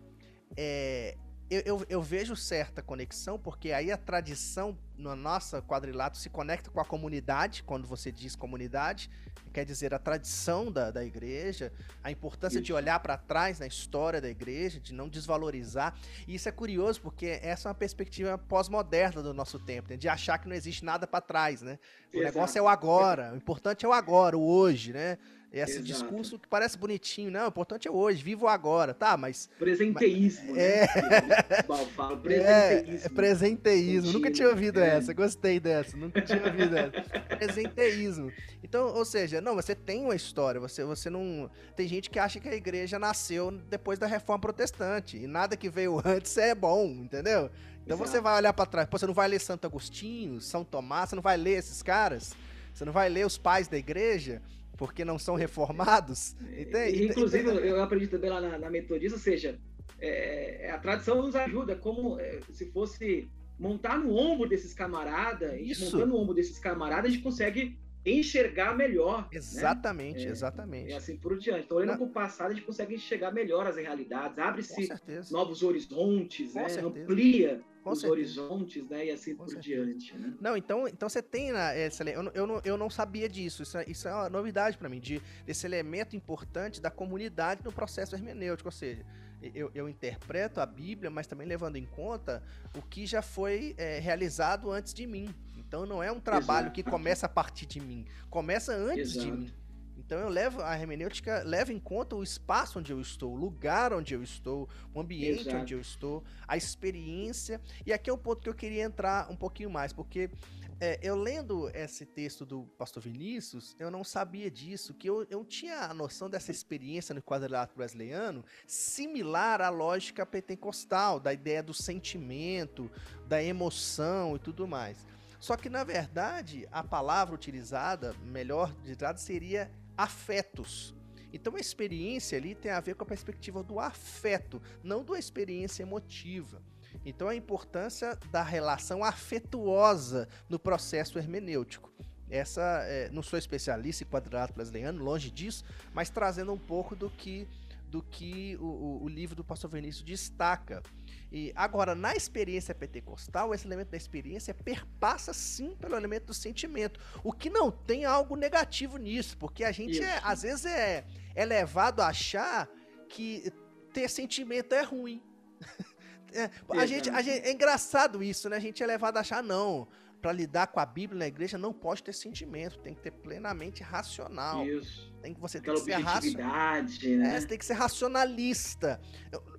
[0.57, 1.17] é,
[1.51, 6.71] eu, eu, eu, vejo certa conexão, porque aí a tradição no nosso quadrilato se conecta
[6.71, 9.11] com a comunidade, quando você diz comunidade,
[9.53, 11.73] quer dizer a tradição da, da igreja,
[12.03, 12.65] a importância isso.
[12.65, 15.95] de olhar para trás na história da igreja, de não desvalorizar.
[16.27, 19.97] E isso é curioso, porque essa é uma perspectiva pós-moderna do nosso tempo, né?
[19.97, 21.79] de achar que não existe nada para trás, né?
[22.13, 22.25] O Exato.
[22.25, 25.19] negócio é o agora, o importante é o agora, o hoje, né?
[25.53, 25.85] Esse Exato.
[25.85, 29.49] discurso que parece bonitinho, não, o importante é hoje, vivo agora, tá, mas...
[29.59, 30.81] Presenteísmo, mas, é...
[30.81, 31.63] né?
[31.97, 33.07] Fala, presenteísmo.
[33.07, 34.97] É, presenteísmo, nunca tinha ouvido é.
[34.97, 37.01] essa, gostei dessa, nunca tinha ouvido essa.
[37.37, 38.31] presenteísmo.
[38.63, 41.51] Então, ou seja, não, você tem uma história, você, você não...
[41.75, 45.71] Tem gente que acha que a igreja nasceu depois da reforma protestante, e nada que
[45.71, 47.51] veio antes é bom, entendeu?
[47.87, 48.11] Então Exato.
[48.11, 51.15] você vai olhar para trás, pô, você não vai ler Santo Agostinho, São Tomás, você
[51.15, 52.35] não vai ler esses caras,
[52.75, 54.43] você não vai ler os pais da igreja,
[54.77, 56.37] porque não são reformados.
[56.57, 57.07] Entende?
[57.07, 59.59] Inclusive, eu aprendi também lá na, na metodista, ou seja,
[59.99, 66.07] é, a tradição nos ajuda, como é, se fosse montar no ombro desses camaradas, montando
[66.07, 69.23] no ombro desses camaradas, a gente consegue enxergar melhor.
[69.23, 69.29] Né?
[69.33, 70.31] Exatamente, né?
[70.31, 70.91] exatamente.
[70.91, 71.65] E assim por diante.
[71.65, 74.89] Então, olhando para o passado, a gente consegue enxergar melhor as realidades, abre-se
[75.31, 76.67] novos horizontes, né?
[76.81, 78.43] amplia com os certeza.
[78.43, 79.07] horizontes, né?
[79.07, 79.85] E assim Com por certeza.
[79.85, 80.17] diante.
[80.17, 80.35] Né?
[80.41, 83.63] Não, então, então você tem na, esse, eu, eu, não, eu não sabia disso.
[83.63, 87.71] Isso, é, isso é uma novidade para mim, de, desse elemento importante da comunidade no
[87.71, 88.69] processo hermenêutico.
[88.69, 89.07] Ou seja,
[89.55, 92.43] eu, eu interpreto a Bíblia, mas também levando em conta
[92.77, 95.33] o que já foi é, realizado antes de mim.
[95.57, 96.75] Então não é um trabalho Exato.
[96.75, 99.27] que começa a partir de mim, começa antes Exato.
[99.27, 99.53] de mim.
[99.97, 103.93] Então eu levo a hermenêutica leva em conta o espaço onde eu estou, o lugar
[103.93, 105.57] onde eu estou, o ambiente Exato.
[105.57, 107.61] onde eu estou, a experiência.
[107.85, 110.31] E aqui é um ponto que eu queria entrar um pouquinho mais, porque
[110.79, 115.43] é, eu lendo esse texto do pastor Vinícius, eu não sabia disso, que eu, eu
[115.43, 121.73] tinha a noção dessa experiência no quadrilátero wesleyano similar à lógica pentecostal, da ideia do
[121.73, 122.91] sentimento,
[123.27, 125.07] da emoção e tudo mais.
[125.41, 130.95] Só que, na verdade, a palavra utilizada, melhor ditada, seria afetos.
[131.33, 135.83] Então a experiência ali tem a ver com a perspectiva do afeto, não da experiência
[135.83, 136.63] emotiva.
[137.05, 141.93] Então a importância da relação afetuosa no processo hermenêutico.
[142.29, 147.09] Essa, é, não sou especialista em quadrilátero brasileiro, longe disso, mas trazendo um pouco do
[147.09, 147.47] que
[147.89, 150.83] do que o, o, livro do pastor Vinícius destaca.
[151.31, 157.01] E agora, na experiência pentecostal, esse elemento da experiência perpassa sim pelo elemento do sentimento.
[157.25, 161.05] O que não tem algo negativo nisso, porque a gente é, às vezes é,
[161.35, 162.69] é levado a achar
[163.09, 163.53] que
[163.93, 165.23] ter sentimento é ruim.
[166.33, 168.57] é, a, gente, a gente, é engraçado isso, né?
[168.57, 169.89] A gente é levado a achar, não
[170.21, 173.83] para lidar com a Bíblia na igreja não pode ter sentimento, tem que ter plenamente
[173.83, 174.67] racional.
[174.67, 175.13] Isso.
[175.23, 176.83] Tem que você tem que ser racional.
[176.83, 177.37] Né?
[177.37, 179.01] É, você tem que ser racionalista.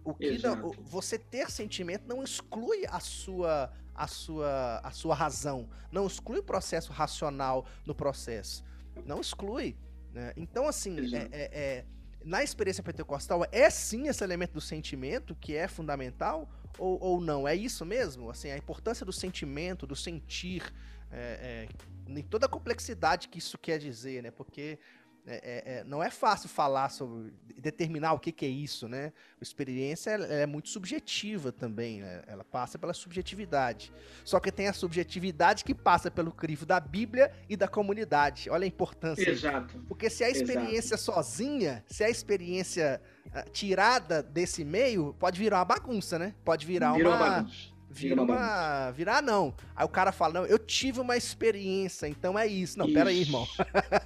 [0.03, 5.69] O que não, você ter sentimento não exclui a sua a sua a sua razão,
[5.91, 8.63] não exclui o processo racional no processo,
[9.05, 9.77] não exclui.
[10.13, 10.33] Né?
[10.35, 11.85] Então assim é, é, é,
[12.23, 17.47] na experiência pentecostal é sim esse elemento do sentimento que é fundamental ou, ou não?
[17.47, 18.29] É isso mesmo?
[18.29, 20.63] Assim, a importância do sentimento, do sentir,
[21.11, 21.67] é,
[22.07, 24.31] é, em toda a complexidade que isso quer dizer, né?
[24.31, 24.79] Porque
[25.27, 29.11] é, é, é, não é fácil falar sobre determinar o que, que é isso, né?
[29.39, 32.23] A experiência é muito subjetiva também, né?
[32.27, 33.91] ela passa pela subjetividade.
[34.23, 38.49] Só que tem a subjetividade que passa pelo crivo da Bíblia e da comunidade.
[38.49, 39.29] Olha a importância.
[39.29, 39.77] Exato.
[39.87, 41.03] Porque se a experiência Exato.
[41.03, 46.33] sozinha, se a experiência uh, tirada desse meio, pode virar uma bagunça, né?
[46.45, 47.29] Pode virar Virou uma.
[47.29, 48.91] Bagunça Vira uma.
[48.91, 49.53] Virar não.
[49.75, 52.77] Aí o cara fala: Não, eu tive uma experiência, então é isso.
[52.77, 52.93] Não, isso.
[52.93, 53.47] pera aí, irmão.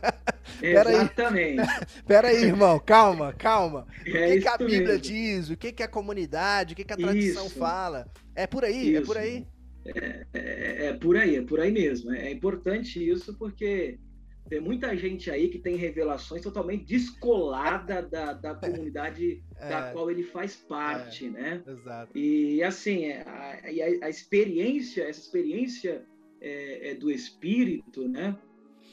[0.62, 1.60] pera Exatamente.
[1.60, 1.68] Aí.
[2.06, 3.88] pera aí, irmão, calma, calma.
[4.00, 5.00] O que, é que a Bíblia mesmo.
[5.00, 5.50] diz?
[5.50, 7.58] O que, que a comunidade, o que, que a tradição isso.
[7.58, 8.08] fala?
[8.36, 9.02] É por aí, isso.
[9.02, 9.48] é por aí.
[9.84, 12.14] É, é, é, por aí, é por aí mesmo.
[12.14, 13.98] É importante isso porque
[14.52, 20.12] tem muita gente aí que tem revelações totalmente descolada da, da comunidade é, da qual
[20.12, 21.64] ele faz parte, é, né?
[21.66, 22.18] Exato.
[22.18, 26.06] E assim, é, a, a, a experiência, essa experiência
[26.42, 28.38] é, é, do espírito, né?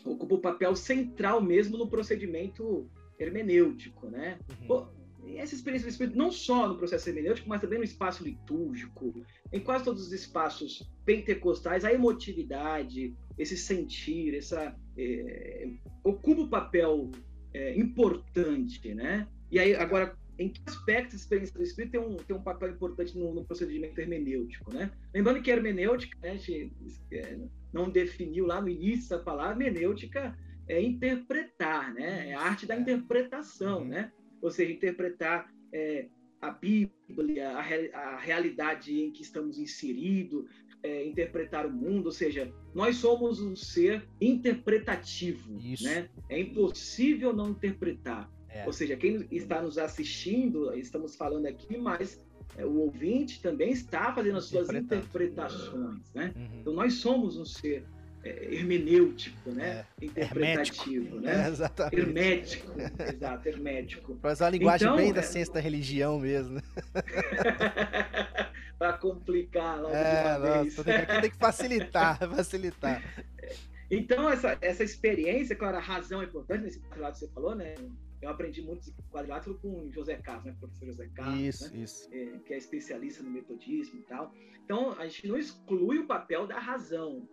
[0.05, 2.89] Ocupa o um papel central mesmo no procedimento
[3.19, 4.39] hermenêutico, né?
[4.61, 4.87] Uhum.
[5.37, 9.15] Essa experiência do espírito não só no processo hermenêutico, mas também no espaço litúrgico,
[9.53, 15.69] em quase todos os espaços pentecostais, a emotividade, esse sentir, essa é,
[16.05, 17.11] ocupa um papel
[17.53, 19.29] é, importante, né?
[19.51, 22.71] E aí agora em que aspectos a experiência do espírito tem um, tem um papel
[22.71, 24.91] importante no, no procedimento hermenêutico, né?
[25.13, 26.73] Lembrando que a hermenêutica, né, a gente
[27.11, 27.39] é,
[27.73, 32.31] não definiu lá no início da palavra, hermenêutica é interpretar, né?
[32.31, 33.89] É a arte da interpretação, uhum.
[33.89, 34.13] né?
[34.41, 36.07] Ou seja, interpretar é,
[36.41, 40.45] a Bíblia, a, a, realidade em que estamos inseridos,
[40.83, 45.85] é, interpretar o mundo, ou seja, nós somos um ser interpretativo, Isso.
[45.85, 46.09] né?
[46.29, 48.31] É impossível não interpretar.
[48.49, 48.65] É.
[48.65, 52.25] Ou seja, quem está nos assistindo, estamos falando aqui, mas
[52.57, 56.33] é, o ouvinte também está fazendo as suas interpretações, né?
[56.35, 56.61] Uhum.
[56.61, 57.85] Então nós somos um ser
[58.55, 59.85] hermenêutico, né?
[60.01, 61.49] É, Interpretativo, É, né?
[61.49, 61.97] exatamente.
[62.01, 62.73] Hermético,
[63.15, 64.15] exato, hermético.
[64.17, 66.63] Pra usar a linguagem Então, bem da é- ciência da religião mesmo, né?
[68.79, 70.99] Para complicar logo É, de uma nossa, vez.
[71.01, 73.03] aqui tem que facilitar, facilitar.
[73.91, 77.75] Então, essa, essa experiência, claro, a razão é importante nesse quadrilátero que você falou, né?
[78.21, 80.55] Eu aprendi muito esse quadrilátero com o José Carlos, né?
[80.61, 81.79] Professor José Carlos, Isso, né?
[81.83, 82.09] isso.
[82.13, 84.33] É, que é especialista no metodismo e tal.
[84.65, 87.27] Então, a gente não exclui o papel da razão.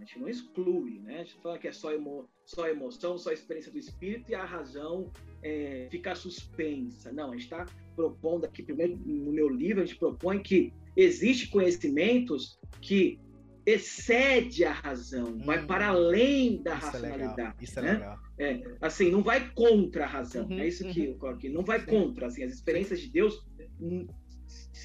[0.00, 1.16] A gente não exclui, né?
[1.20, 4.46] A gente fala que é só, emo, só emoção, só experiência do espírito e a
[4.46, 5.10] razão
[5.42, 7.12] é, fica suspensa.
[7.12, 11.50] Não, a gente está propondo aqui, primeiro no meu livro, a gente propõe que existe
[11.50, 13.20] conhecimentos que
[13.66, 15.66] excede a razão, vai Hum.
[15.66, 17.18] para além da Isso é legal.
[17.18, 17.56] racionalidade.
[17.60, 17.92] Isso é né?
[17.92, 18.18] legal.
[18.38, 20.46] É, assim, não vai contra a razão.
[20.46, 21.50] Uhum, é isso que eu coloco aqui.
[21.50, 21.86] Não vai Sim.
[21.86, 22.26] contra.
[22.26, 23.46] Assim, as experiências de Deus,
[23.78, 24.06] hum,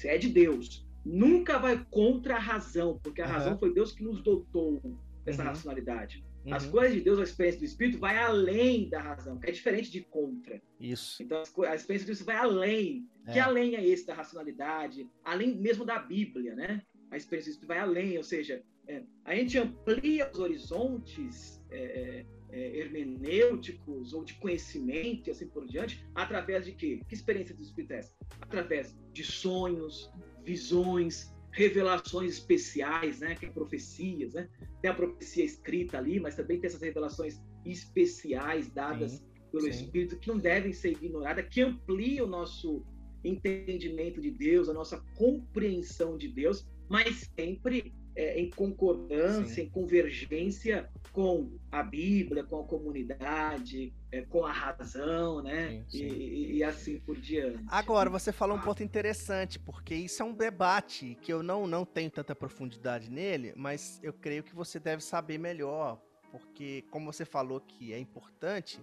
[0.04, 3.32] é de Deus, nunca vai contra a razão, porque a Aham.
[3.32, 4.82] razão foi Deus que nos dotou
[5.26, 5.48] dessa Uhum.
[5.48, 6.24] racionalidade.
[6.50, 6.70] As Uhum.
[6.70, 10.00] coisas de Deus, a experiência do Espírito, vai além da razão, que é diferente de
[10.00, 10.62] contra.
[10.80, 11.20] Isso.
[11.22, 13.08] Então, as a experiência do Espírito vai além.
[13.32, 13.40] Que É.
[13.40, 16.82] além é esse da racionalidade, além mesmo da Bíblia, né?
[17.10, 22.24] A experiência do Espírito vai além, ou seja, é, a gente amplia os horizontes é,
[22.52, 27.00] é, hermenêuticos ou de conhecimento e assim por diante, através de quê?
[27.08, 28.14] Que experiência do Espírito é essa?
[28.40, 30.10] Através de sonhos,
[30.44, 33.34] visões, revelações especiais, né?
[33.34, 34.48] Que é profecias, né?
[34.82, 39.70] Tem a profecia escrita ali, mas também tem essas revelações especiais dadas Sim, pelo sim.
[39.70, 42.84] Espírito que não devem ser ignoradas, que ampliam o nosso
[43.24, 49.62] entendimento de Deus, a nossa compreensão de Deus, mas sempre é, em concordância, Sim.
[49.62, 55.68] em convergência com a Bíblia, com a comunidade, é, com a razão, né?
[55.68, 56.06] Sim, E- sim.
[56.06, 57.62] E, e assim por diante.
[57.68, 61.84] Agora, você falou um ponto interessante, porque isso é um debate que eu não, não
[61.84, 66.00] tenho tanta profundidade nele, mas eu creio que você deve saber melhor,
[66.32, 68.80] porque como você falou que é importante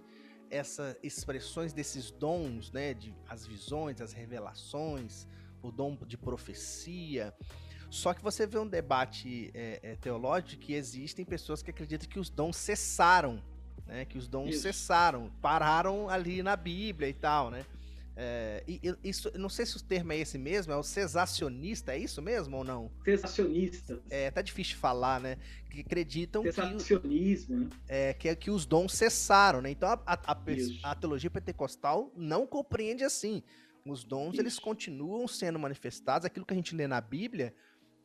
[0.48, 5.26] essas expressões desses dons, né, de as visões, as revelações,
[5.62, 7.34] o dom de profecia.
[7.94, 12.18] Só que você vê um debate é, é, teológico que existem pessoas que acreditam que
[12.18, 13.40] os dons cessaram,
[13.86, 14.04] né?
[14.04, 14.62] Que os dons Isso.
[14.62, 17.64] cessaram, pararam ali na Bíblia e tal, né?
[18.16, 21.92] É, e, e isso, não sei se o termo é esse mesmo, é o cesacionista,
[21.94, 22.90] é isso mesmo ou não?
[23.04, 24.00] Sensacionistas.
[24.10, 25.36] É, tá difícil de falar, né?
[25.70, 26.50] Que acreditam que,
[27.48, 27.70] né?
[27.88, 29.70] é, que, que os dons cessaram, né?
[29.70, 33.40] Então a, a- a a teologia pentecostal não compreende assim.
[33.86, 37.54] Os dons, eles continuam sendo manifestados, aquilo que a gente lê na Bíblia,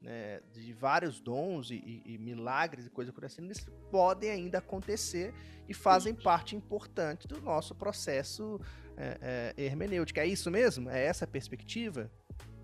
[0.02, 4.60] né, de vários dons e, e- e milagres e coisa por assim, eles podem ainda
[4.60, 5.34] acontecer
[5.68, 6.24] e fazem Isso.
[6.24, 8.60] parte importante do nosso processo
[8.97, 10.20] é, é, hermenêutico.
[10.20, 10.89] É isso mesmo?
[10.89, 12.10] É essa a perspectiva?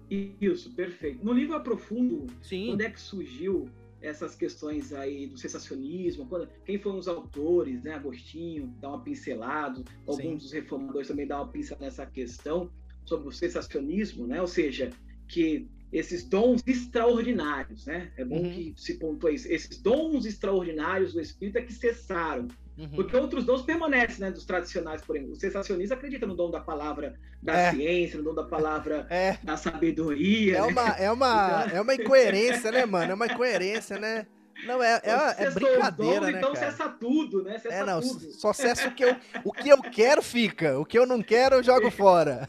[0.10, 1.24] Isso, perfeito.
[1.26, 2.68] No livro aprofundo Sim.
[2.68, 3.70] Quando é que surgiu
[4.02, 6.28] essas questões aí do sensacionismo?
[6.28, 7.96] Quando- quem foram os autores, né?
[7.96, 12.70] Agostinho dá uma pincelada, alguns dos reformadores também dão uma pincelada nessa questão
[13.04, 14.40] sobre o sensacionismo, né?
[14.40, 14.92] Ou seja,
[15.28, 15.68] que
[15.98, 18.12] esses dons extraordinários, né?
[18.18, 18.50] É bom Uhum.
[18.52, 19.48] que se pontua isso.
[19.52, 22.48] Esses dons extraordinários do Espírito é que cessaram.
[22.78, 22.90] Uhum.
[22.90, 24.32] Porque outros dons permanecem, né?
[24.32, 25.34] Dos tradicionais, por exemplo.
[25.34, 27.72] O sensacionista acredita no dom da palavra da É.
[27.72, 30.68] ciência, no dom da palavra É, da sabedoria, é né?
[30.68, 33.12] uma, é, uma, é uma incoerência, né, mano?
[33.12, 34.28] É uma incoerência, né?
[34.64, 36.72] Não, é, é, é Cessou os brincadeira, dons, né, Então cara?
[36.72, 37.60] cessa tudo, né?
[37.60, 38.32] Cessa É, não, tudo.
[38.32, 41.56] só cessa o que, eu, o que eu quero fica, o que eu não quero
[41.58, 42.48] eu jogo fora.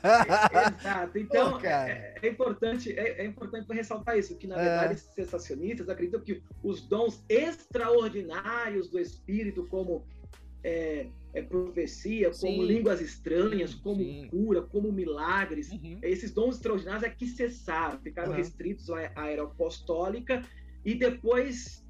[0.80, 1.18] Exato.
[1.18, 4.62] Então, Pô, é, é importante, é, é importante ressaltar isso, que na É.
[4.64, 10.04] verdade esses sensacionistas acreditam que os dons extraordinários do Espírito, como
[10.64, 12.66] é, é profecia, como Sim.
[12.66, 14.26] línguas estranhas, como sim.
[14.30, 15.98] cura, como milagres, Uhum.
[16.02, 18.38] esses dons extraordinários é que cessaram, ficaram Aham.
[18.38, 20.42] restritos à, à era apostólica
[20.84, 21.84] e depois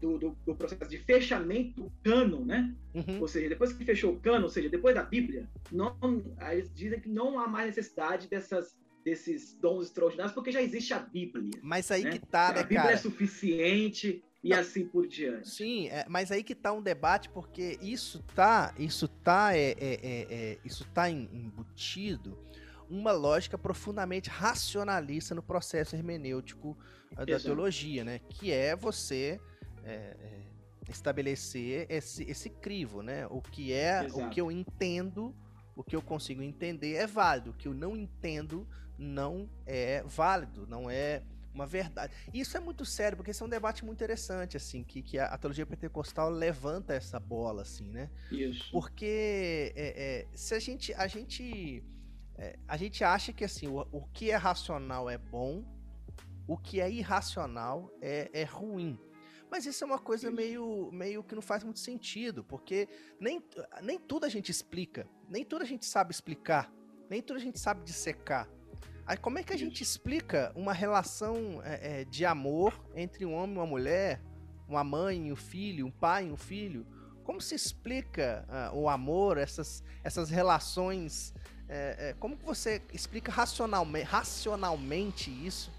[0.00, 2.74] do, do- do processo de fechamento do cano, né?
[2.94, 3.20] Uhum.
[3.20, 5.96] Ou seja, depois que fechou o cano, ou seja, depois da Bíblia, não,
[6.50, 10.98] eles dizem que não há mais necessidade dessas, desses dons extraordinários, porque já existe a
[10.98, 11.50] Bíblia.
[11.62, 12.10] Mas aí né?
[12.12, 12.94] que tá, a né, Bíblia cara?
[12.94, 15.50] é suficiente e assim por diante.
[15.50, 19.76] Sim, é, mas aí que tá um debate, porque isso tá, isso tá, é, é,
[19.78, 22.38] é, é, isso tá em- embutido
[22.88, 26.76] uma lógica profundamente racionalista no processo hermenêutico
[27.14, 27.44] da Exato.
[27.44, 28.18] teologia, né?
[28.30, 29.38] Que é você
[29.84, 30.40] é, é,
[30.88, 33.26] estabelecer esse, esse crivo, né?
[33.28, 34.30] O que é, o Exato.
[34.30, 35.34] que eu entendo,
[35.76, 38.66] o que eu consigo entender é válido, o que eu não entendo
[38.98, 41.22] não é válido, não é
[41.52, 42.12] uma verdade.
[42.32, 45.18] E isso é muito sério, porque esse é um debate muito interessante, assim, que, que
[45.18, 48.10] a, teologia pentecostal levanta essa bola, assim, né?
[48.30, 48.70] Isso.
[48.70, 51.82] Porque é, é, se a gente, a gente,
[52.36, 55.64] é, a gente acha que, assim, o, o que é racional é bom,
[56.46, 58.98] o que é irracional é, é ruim.
[59.50, 62.88] Mas isso é uma coisa meio, meio que não faz muito sentido, porque
[63.18, 63.42] nem,
[63.82, 66.72] nem tudo a gente explica, nem tudo a gente sabe explicar,
[67.08, 68.48] nem tudo a gente sabe dissecar.
[69.04, 73.34] Aí como é que a gente explica uma relação é, é, de amor entre um
[73.34, 74.22] homem e uma mulher,
[74.68, 76.86] uma mãe e um filho, um pai e um filho?
[77.24, 81.34] Como se explica uh, o amor, essas, essas relações?
[81.68, 85.72] É, é, como que você explica racionalmente, racionalmente isso?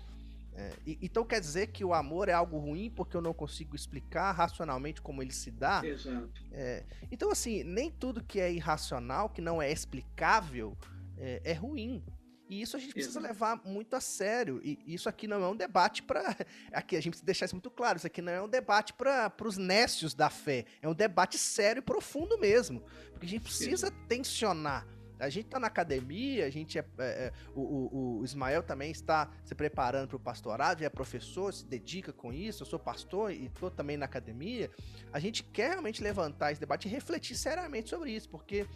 [0.61, 4.31] É, então quer dizer que o amor é algo ruim porque eu não consigo explicar
[4.31, 5.81] racionalmente como ele se dá?
[5.83, 6.43] Exato.
[6.51, 10.77] É, então, assim, nem tudo que é irracional, que não é explicável,
[11.17, 12.03] é, é ruim.
[12.51, 13.33] E isso a gente precisa Exato.
[13.33, 14.59] levar muito a sério.
[14.61, 16.35] E isso aqui não é um debate para.
[16.73, 17.95] Aqui a gente precisa deixar isso muito claro.
[17.95, 20.65] Isso aqui não é um debate para os nécios da fé.
[20.81, 22.81] É um debate sério e profundo mesmo.
[23.11, 23.95] Porque a gente precisa Exato.
[24.05, 24.85] tensionar.
[25.21, 28.91] A gente está na academia, a gente é, é, é o, o, o, Ismael também
[28.91, 32.63] está se preparando para o pastorado, é professor, se dedica com isso.
[32.63, 34.71] Eu sou pastor e estou também na academia.
[35.13, 38.67] A gente quer realmente levantar esse debate e refletir seriamente sobre isso, porque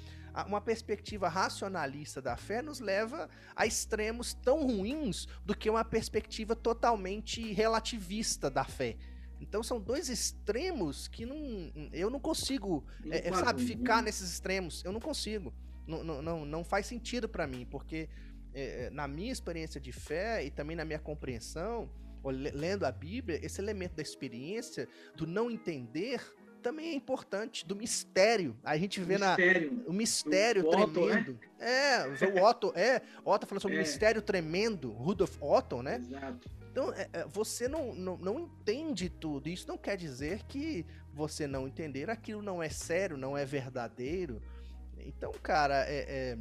[0.48, 6.56] uma perspectiva racionalista da fé nos leva a extremos tão ruins do que uma perspectiva
[6.56, 8.98] totalmente relativista da fé.
[9.40, 14.84] Então são dois extremos que não, eu não consigo, é, sabe, ficar nesses extremos.
[14.84, 15.54] Eu não consigo.
[15.88, 18.10] Não, não, não faz sentido para mim, porque
[18.54, 21.90] é, na minha experiência de fé e também na minha compreensão,
[22.24, 26.22] lendo a Bíblia, esse elemento da experiência, do não entender,
[26.62, 28.58] também é importante, do mistério.
[28.64, 29.72] a gente vê mistério.
[29.72, 31.32] na o mistério o tremendo.
[31.32, 31.60] Otto, né?
[31.60, 33.84] É, o Otto, é, Otto falando sobre o é.
[33.84, 35.98] mistério tremendo, Rudolf Otto, né?
[35.98, 36.50] Exato.
[36.72, 39.48] Então, é, é, você não, não, não entende tudo.
[39.48, 44.42] Isso não quer dizer que você não entender aquilo não é sério, não é verdadeiro.
[45.06, 46.38] Então, cara, é, é,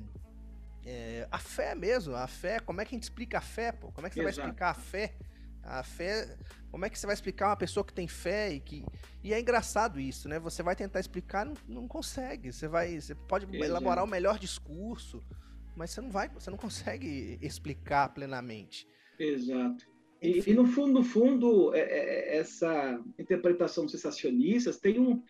[0.86, 3.92] é, a fé mesmo, a fé, como é que a gente explica a fé, pô?
[3.92, 4.36] Como é que você Exato.
[4.36, 5.14] vai explicar a fé?
[5.62, 6.36] A fé,
[6.70, 8.84] como é que você vai explicar uma pessoa que tem fé e que.
[9.22, 10.38] E é engraçado isso, né?
[10.38, 12.52] Você vai tentar explicar, não, não consegue.
[12.52, 13.00] Você vai.
[13.00, 13.64] Você pode Exato.
[13.64, 15.22] elaborar o melhor discurso,
[15.74, 18.86] mas você não vai, você não consegue explicar plenamente.
[19.18, 19.86] Exato.
[20.20, 25.22] E, e, no fundo, no fundo, é, é, essa interpretação sensacionista tem um,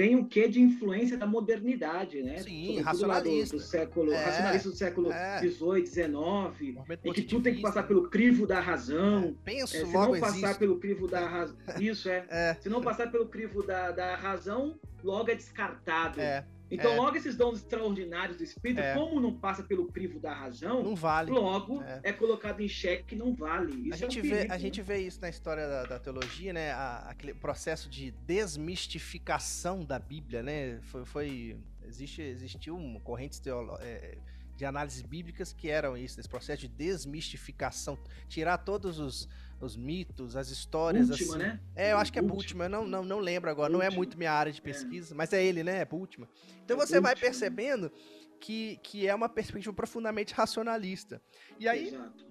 [0.00, 2.38] tem o quê de influência da modernidade, né?
[2.38, 3.54] Sim, racionalista.
[3.54, 5.40] Do, do século, é, racionalista do século é.
[5.42, 9.24] 18, 19, em que tudo tem que passar pelo crivo da razão.
[9.24, 10.58] É, penso, é, se não passar existe.
[10.58, 12.56] pelo crivo da razão, isso é, é.
[12.62, 16.18] Se não passar pelo crivo da, da razão, logo é descartado.
[16.18, 16.46] É.
[16.70, 16.96] Então, é.
[16.96, 18.94] logo esses dons extraordinários do Espírito, é.
[18.94, 21.30] como não passa pelo crivo da razão, não vale.
[21.30, 23.88] logo é, é colocado em xeque não vale.
[23.88, 26.52] Isso a, gente é um vê, a gente vê isso na história da, da teologia,
[26.52, 26.70] né?
[26.72, 30.80] A, aquele processo de desmistificação da Bíblia, né?
[30.82, 34.16] Foi, foi existe, existiu correntes teolo, é,
[34.56, 37.98] de análises bíblicas que eram isso, esse processo de desmistificação,
[38.28, 39.28] tirar todos os
[39.60, 41.10] os mitos, as histórias.
[41.10, 41.38] Última, assim.
[41.38, 41.60] né?
[41.74, 44.16] É, eu acho que é Bultmann, eu não, não, não lembro agora, não é muito
[44.16, 44.62] minha área de é.
[44.62, 45.16] pesquisa, é.
[45.16, 45.78] mas é ele, né?
[45.78, 46.28] É Bultmann.
[46.64, 47.92] Então é você vai percebendo
[48.40, 51.22] que, que é uma perspectiva profundamente racionalista.
[51.58, 52.26] E aí, Exato.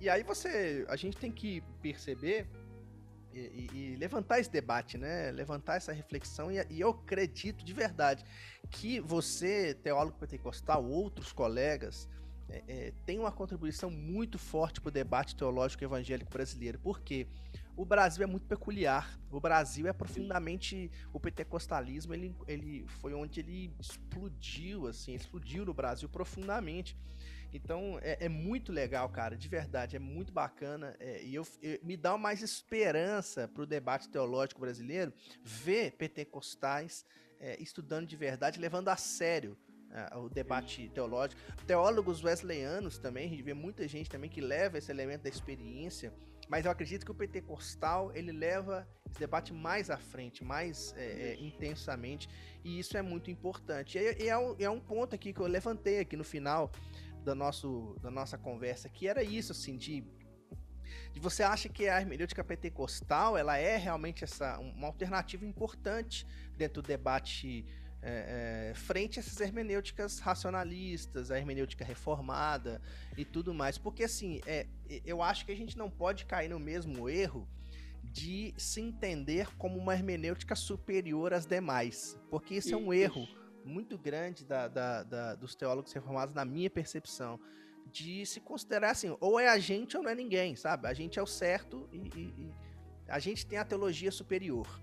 [0.00, 2.48] e aí você, a gente tem que perceber
[3.34, 5.30] e, e, e, levantar esse debate, né?
[5.30, 8.24] Levantar essa reflexão e, e, eu acredito de verdade
[8.70, 12.08] que você, teólogo pentecostal, outros colegas,
[12.52, 17.26] é, é, tem uma contribuição muito forte para o debate teológico evangélico brasileiro, porque
[17.74, 19.18] o Brasil é muito peculiar.
[19.30, 22.12] O Brasil é profundamente o pentecostalismo.
[22.12, 26.96] Ele, ele foi onde ele explodiu, assim, explodiu no Brasil profundamente.
[27.52, 30.94] Então é, é muito legal, cara, de verdade, é muito bacana.
[31.00, 37.04] É, e eu, eu, me dá mais esperança para o debate teológico brasileiro ver pentecostais
[37.40, 39.56] é, estudando de verdade, levando a sério
[40.16, 41.40] o debate teológico.
[41.66, 46.12] Teólogos wesleyanos também, a gente vê muita gente também que leva esse elemento da experiência,
[46.48, 51.04] mas eu acredito que o pentecostal ele leva esse debate mais à frente, mais é,
[51.04, 52.28] é, intensamente,
[52.64, 53.98] e isso é muito importante.
[53.98, 56.70] E, e é, um, é um ponto aqui que eu levantei aqui no final
[57.24, 60.04] da, nosso, da nossa conversa, que era isso, assim, de
[61.12, 66.26] de você acha que a hermenêutica pentecostal ela é realmente essa uma alternativa importante
[66.56, 67.64] dentro do debate
[68.02, 72.82] é, é, frente a essas hermenêuticas racionalistas, a hermenêutica reformada
[73.16, 73.78] e tudo mais.
[73.78, 74.66] Porque, assim, é,
[75.04, 77.48] eu acho que a gente não pode cair no mesmo erro
[78.02, 82.18] de se entender como uma hermenêutica superior às demais.
[82.28, 83.26] Porque isso é um erro
[83.64, 87.38] muito grande da, da, da, dos teólogos reformados, na minha percepção
[87.92, 90.88] de se considerar assim, ou é a gente ou não é ninguém, sabe?
[90.88, 92.54] A gente é o certo e, e, e
[93.06, 94.80] a gente tem a teologia superior.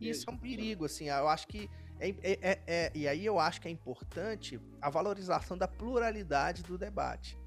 [0.00, 1.70] E isso é um perigo, assim, eu acho que
[2.00, 6.62] é, é, é, é, e aí eu acho que é importante a valorização da pluralidade
[6.62, 7.38] do debate.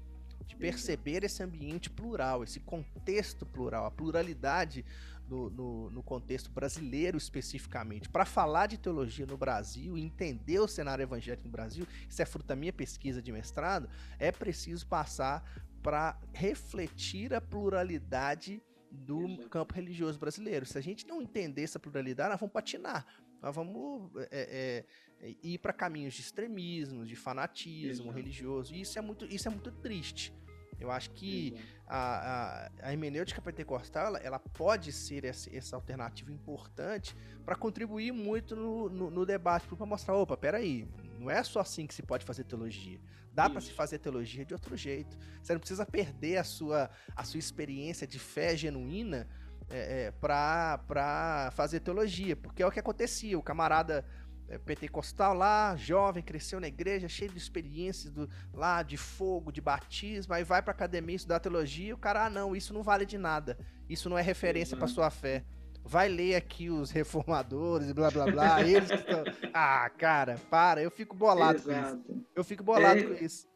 [0.46, 4.82] De perceber esse ambiente plural, esse contexto plural, a pluralidade
[5.28, 8.08] no, no, no contexto brasileiro especificamente.
[8.08, 12.48] Para falar de teologia no Brasil entender o cenário evangélico no Brasil, isso é fruto
[12.48, 13.88] da minha pesquisa de mestrado,
[14.18, 15.44] é preciso passar
[15.82, 20.64] para refletir a pluralidade do campo religioso brasileiro.
[20.64, 23.06] Se a gente não entender essa pluralidade, nós vamos patinar.
[23.42, 24.84] Nós vamos é,
[25.20, 28.10] é, ir para caminhos de extremismo, de fanatismo Exato.
[28.10, 28.74] religioso.
[28.74, 30.32] E isso é muito, isso é muito triste.
[30.80, 31.54] Eu acho que
[31.86, 38.12] a, a, a, hermenêutica pentecostal ela, ela pode ser essa, essa alternativa importante para contribuir
[38.12, 40.86] muito no, no, no debate, para mostrar: opa, peraí,
[41.18, 43.00] não é só assim que se pode fazer teologia.
[43.32, 45.16] Dá para se fazer teologia de outro jeito.
[45.42, 49.28] Você não precisa perder a sua, a sua experiência de fé genuína
[49.70, 53.38] é, é, para fazer teologia, porque é o que acontecia.
[53.38, 54.04] O camarada
[54.48, 59.60] é, pentecostal lá, jovem, cresceu na igreja, cheio de experiências do, lá de fogo, de
[59.60, 63.04] batismo, aí vai para academia estudar teologia, e o cara, ah, não, isso não vale
[63.04, 63.58] de nada.
[63.88, 65.44] Isso não é referência para sua fé
[65.88, 68.60] vai ler aqui os reformadores, blá blá blá.
[68.68, 69.24] eles estão.
[69.54, 72.02] Ah, cara, para, eu fico bolado Exato.
[72.02, 72.26] com isso.
[72.36, 73.02] Eu fico bolado é...
[73.04, 73.48] com isso.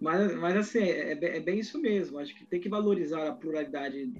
[0.00, 2.18] Mas, mas assim, é, é, é, bem isso mesmo.
[2.18, 4.12] Acho que tem que valorizar a pluralidade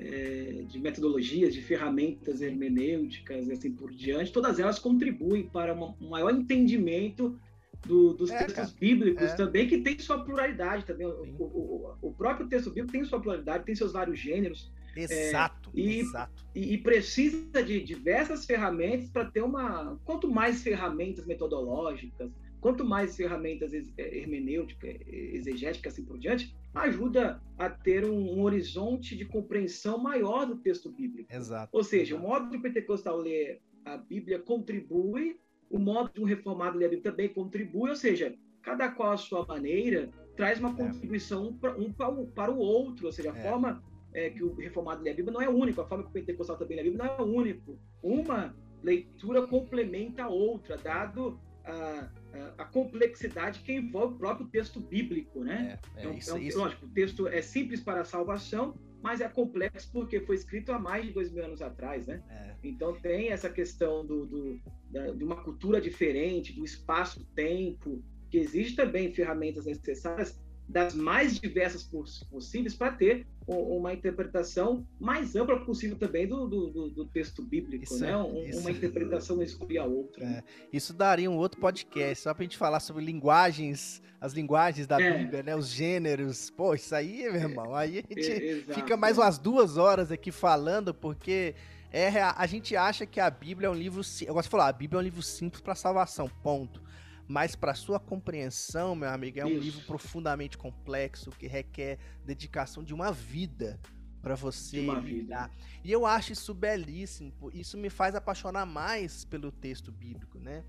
[0.00, 4.32] é, de metodologias, de ferramentas hermenêuticas e assim por diante.
[4.32, 7.38] Todas elas contribuem para uma, um maior entendimento
[7.86, 8.76] do, dos é, textos cara.
[8.78, 9.36] bíblicos é.
[9.36, 11.06] também, que tem sua pluralidade também.
[11.06, 14.72] O, o, o, próprio texto bíblico tem sua pluralidade, tem seus vários gêneros.
[14.96, 16.44] Exato, é, e, exato.
[16.54, 19.98] E, e, precisa de diversas ferramentas para ter uma.
[20.04, 22.30] Quanto mais ferramentas metodológicas,
[22.60, 29.16] quanto mais ferramentas é, hermenêuticas, exegéticas assim por diante, ajuda a ter um, um, horizonte
[29.16, 31.32] de compreensão maior do texto bíblico.
[31.32, 31.70] Exato.
[31.72, 32.24] Ou seja, exato.
[32.24, 35.40] o modo do pentecostal ler a Bíblia contribui,
[35.70, 39.16] o modo de um reformado ler a Bíblia também contribui, ou seja, cada qual a
[39.16, 40.74] sua maneira traz uma é.
[40.74, 41.60] contribuição é.
[41.60, 41.92] para um
[42.26, 43.42] para o outro, ou seja, a é.
[43.42, 43.82] forma
[44.12, 46.56] é, que o reformado lê a Bíblia não é único, a forma que o pentecostal
[46.56, 47.78] também lê a Bíblia não é único.
[48.02, 52.10] Uma leitura complementa a outra, dado a,
[52.58, 55.78] a, complexidade que envolve o próprio texto bíblico, né?
[55.96, 56.58] É, é, então, isso, é um, isso.
[56.58, 60.78] Lógico, o texto é simples para a salvação, mas é complexo porque foi escrito há
[60.78, 62.22] mais de dois mil anos atrás, né?
[62.28, 62.54] É.
[62.62, 64.60] Então tem essa questão do, do
[64.90, 70.40] da, de uma cultura diferente, do espaço-tempo, que existe também ferramentas necessárias
[70.70, 71.82] das mais diversas
[72.30, 77.98] possíveis para ter uma interpretação mais ampla possível também do, do, do texto bíblico, isso,
[77.98, 78.16] né?
[78.16, 80.24] Um, isso, uma interpretação não exclui a outra.
[80.24, 84.86] É, isso daria um outro podcast, só para a gente falar sobre linguagens, as linguagens
[84.86, 85.18] da é.
[85.18, 85.56] Bíblia, né?
[85.56, 86.50] Os gêneros.
[86.50, 90.30] Pô, isso aí, meu irmão, aí a gente é, fica mais umas duas horas aqui
[90.30, 91.56] falando, porque
[91.92, 94.02] é, a gente acha que a Bíblia é um livro.
[94.24, 96.89] Eu gosto de falar, a Bíblia é um livro simples para salvação, ponto
[97.30, 99.60] mas para sua compreensão, meu amigo, é um Isso.
[99.60, 103.78] livro profundamente complexo que requer dedicação de uma vida
[104.20, 105.48] para você lidar.
[105.84, 107.32] E eu acho isso belíssimo.
[107.54, 110.64] Isso me faz apaixonar mais pelo texto bíblico, né?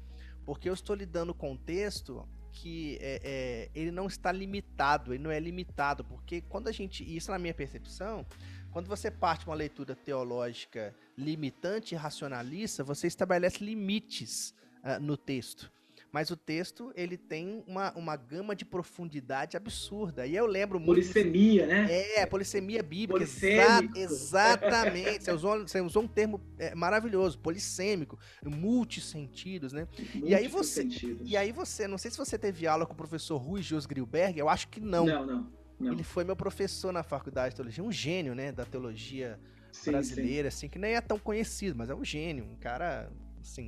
[0.45, 5.23] Porque eu estou lidando com um texto que é, é, ele não está limitado, ele
[5.23, 8.23] não é limitado, porque quando a gente, isso na minha percepção,
[8.69, 14.53] quando você parte uma leitura teológica limitante e racionalista, você estabelece limites
[14.83, 15.71] uh, no texto
[16.11, 20.27] mas o texto ele tem uma, uma gama de profundidade absurda.
[20.27, 21.01] E eu lembro muito.
[21.01, 21.87] Polissemia, né?
[22.17, 23.23] É, polissemia bíblica.
[23.23, 25.23] Exa exatamente.
[25.23, 29.87] você, usou, você usou um termo é, maravilhoso, polissêmico, multissentidos, né?
[30.23, 30.85] E aí você.
[31.23, 34.37] E aí você, não sei se você teve aula com o professor Rui Jos Grilberg,
[34.37, 35.05] eu acho que não.
[35.05, 35.51] Não, não.
[35.79, 35.93] não.
[35.93, 39.39] Ele foi meu professor na faculdade de teologia, um gênio, né, da teologia
[39.71, 40.57] sim, brasileira, sim.
[40.57, 43.67] assim, que nem é tão conhecido, mas é um gênio, um cara, assim,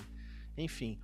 [0.58, 1.00] enfim.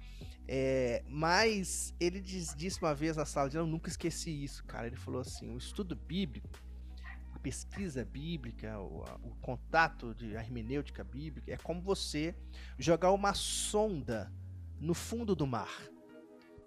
[0.48, 4.64] É, mas ele diz, disse uma vez na sala de aula, eu nunca esqueci isso,
[4.66, 4.88] cara.
[4.88, 6.50] Ele falou assim: o estudo bíblico,
[7.34, 12.36] a pesquisa bíblica, o, o contato de hermenêutica bíblica é como você
[12.78, 14.32] jogar uma sonda
[14.80, 15.82] no fundo do mar.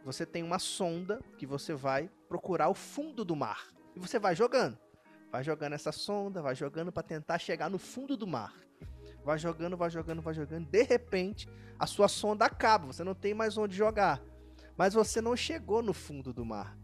[0.05, 4.35] Você tem uma sonda que você vai procurar o fundo do mar e você vai
[4.35, 4.77] jogando,
[5.31, 8.53] vai jogando essa sonda, vai jogando para tentar chegar no fundo do mar
[9.25, 10.67] vai jogando, vai jogando, vai jogando.
[10.67, 11.49] De repente,
[11.79, 14.23] a sua sonda acaba, você não tem mais onde jogar.
[14.77, 16.77] Mas você não chegou no fundo do mar.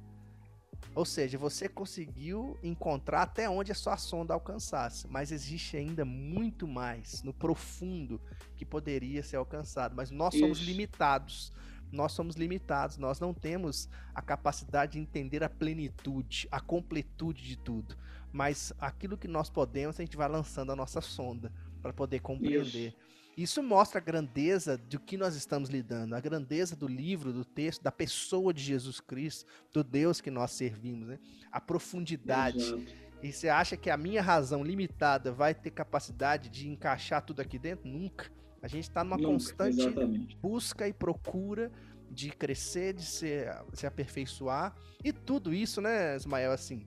[0.94, 6.66] Ou seja, você conseguiu encontrar até onde a sua sonda alcançasse, mas existe ainda muito
[6.66, 8.20] mais no profundo
[8.56, 10.66] que poderia ser alcançado, mas nós somos Isso.
[10.66, 11.52] limitados
[11.90, 17.56] nós somos limitados, nós não temos a capacidade de entender a plenitude, a completude de
[17.56, 17.96] tudo.
[18.30, 22.88] Mas aquilo que nós podemos, a gente vai lançando a nossa sonda para poder compreender.
[22.88, 23.08] Isso.
[23.36, 27.80] Isso mostra a grandeza do que nós estamos lidando, a grandeza do livro, do texto,
[27.82, 31.18] da pessoa de Jesus Cristo, do Deus que nós servimos, né?
[31.52, 32.58] A profundidade.
[32.58, 33.08] Exato.
[33.22, 37.60] E você acha que a minha razão limitada vai ter capacidade de encaixar tudo aqui
[37.60, 37.88] dentro?
[37.88, 38.28] Nunca.
[38.60, 40.36] A gente está numa Nunca, constante exatamente.
[40.36, 41.70] busca e procura
[42.10, 44.74] de crescer, de se, se aperfeiçoar.
[45.04, 46.84] E tudo isso, né, Ismael, assim,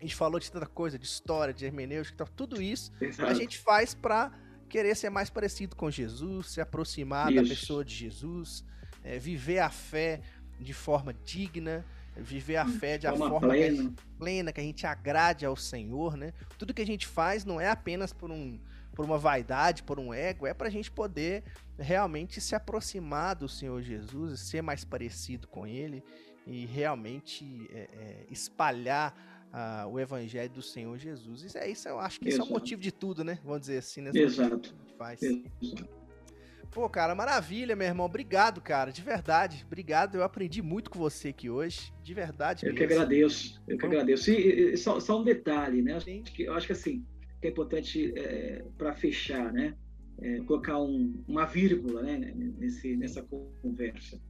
[0.00, 3.30] a gente falou de tanta coisa, de história, de hermenêutica, tudo isso Exato.
[3.30, 4.32] a gente faz para
[4.66, 7.42] querer ser mais parecido com Jesus, se aproximar Isso.
[7.42, 8.64] da pessoa de Jesus,
[9.04, 10.22] é, viver a fé
[10.58, 11.84] de forma digna,
[12.16, 13.76] viver a fé de forma, forma plena.
[13.76, 16.32] Que gente, plena, que a gente agrade ao Senhor, né?
[16.56, 18.58] Tudo que a gente faz não é apenas por um
[18.92, 21.44] por uma vaidade, por um ego, é para a gente poder
[21.78, 26.02] realmente se aproximar do Senhor Jesus, ser mais parecido com Ele
[26.46, 29.14] e realmente é, é, espalhar
[29.52, 31.42] uh, o evangelho do Senhor Jesus.
[31.42, 33.38] Isso é isso, eu acho que isso é o motivo de tudo, né?
[33.44, 34.10] Vamos dizer assim, né?
[34.14, 34.74] Exato.
[34.96, 35.22] Faz.
[35.22, 36.00] Exato.
[36.70, 38.06] Pô, cara, maravilha, meu irmão.
[38.06, 39.64] Obrigado, cara, de verdade.
[39.66, 40.14] Obrigado.
[40.14, 42.64] Eu aprendi muito com você aqui hoje, de verdade.
[42.64, 42.86] Eu mesmo.
[42.86, 43.60] que agradeço.
[43.66, 44.30] Eu que agradeço.
[44.30, 45.98] E, e só, só, um detalhe, né?
[45.98, 46.22] Sim.
[46.38, 47.04] Eu acho que assim,
[47.40, 49.74] que é importante é, para fechar, né?
[50.22, 52.32] É, colocar um, uma vírgula, né?
[52.36, 53.26] Nesse, nessa
[53.62, 54.20] conversa.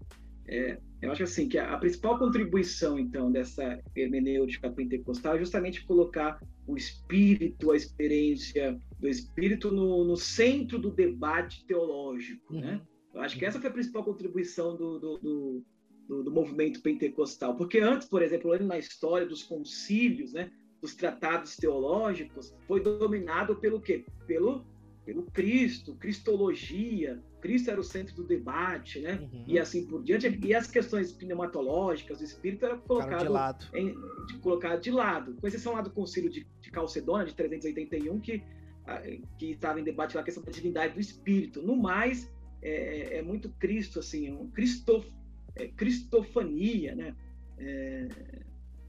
[0.48, 5.84] É, eu acho assim que a, a, principal contribuição então dessa hermenêutica pentecostal é justamente
[5.84, 12.61] colocar o espírito, a experiência do espírito no, no centro do debate teológico, uhum.
[12.61, 12.80] né?
[13.12, 15.64] Eu acho que essa foi a principal contribuição do, do, do,
[16.07, 21.57] do, do movimento pentecostal, porque antes, por exemplo, na história dos concílios, né, dos tratados
[21.57, 24.05] teológicos, foi dominado pelo quê?
[24.26, 24.64] Pelo
[25.05, 29.18] pelo Cristo, cristologia, Cristo era o centro do debate, né?
[29.20, 29.44] Uhum.
[29.46, 30.28] E assim por diante.
[30.42, 33.66] E as questões pneumatológicas, o espírito era colocado de lado.
[33.74, 33.94] Em,
[34.26, 35.34] de, colocado de lado.
[35.40, 38.42] Com exceção lá do concílio de, de Calcedônia, de 381, que
[38.86, 39.03] ah,
[39.38, 41.62] que estava em debate lá a questão da divindade do espírito.
[41.62, 42.30] No mais,
[42.62, 45.11] é, é muito Cristo, assim, um Cristof,
[45.55, 47.14] é, cristofania, né?
[47.59, 48.09] É,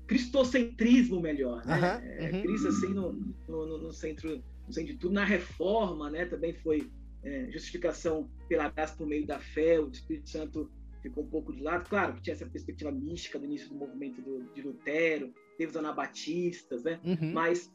[0.07, 1.75] cristocentrismo melhor, né?
[1.75, 2.25] Uhum.
[2.25, 3.13] É, Cristo assim no,
[3.47, 5.13] no, no centro de tudo.
[5.13, 6.91] Na reforma, né, também foi
[7.23, 11.61] é, justificação pela graça por meio da fé, o Espírito Santo ficou um pouco de
[11.61, 11.87] lado.
[11.89, 15.77] Claro que tinha essa perspectiva mística do início do movimento do, de Lutero, teve os
[15.77, 16.99] anabatistas, né?
[17.03, 17.33] Uhum.
[17.33, 17.71] Mas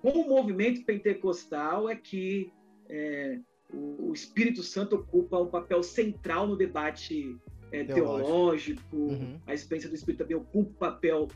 [0.00, 2.52] com o movimento pentecostal é que
[2.88, 3.40] é,
[3.72, 7.36] o, o, Espírito Santo ocupa um papel central no debate
[7.72, 9.40] é, teológico, uhum.
[9.46, 11.28] a experiência do Espírito também ocupa um papel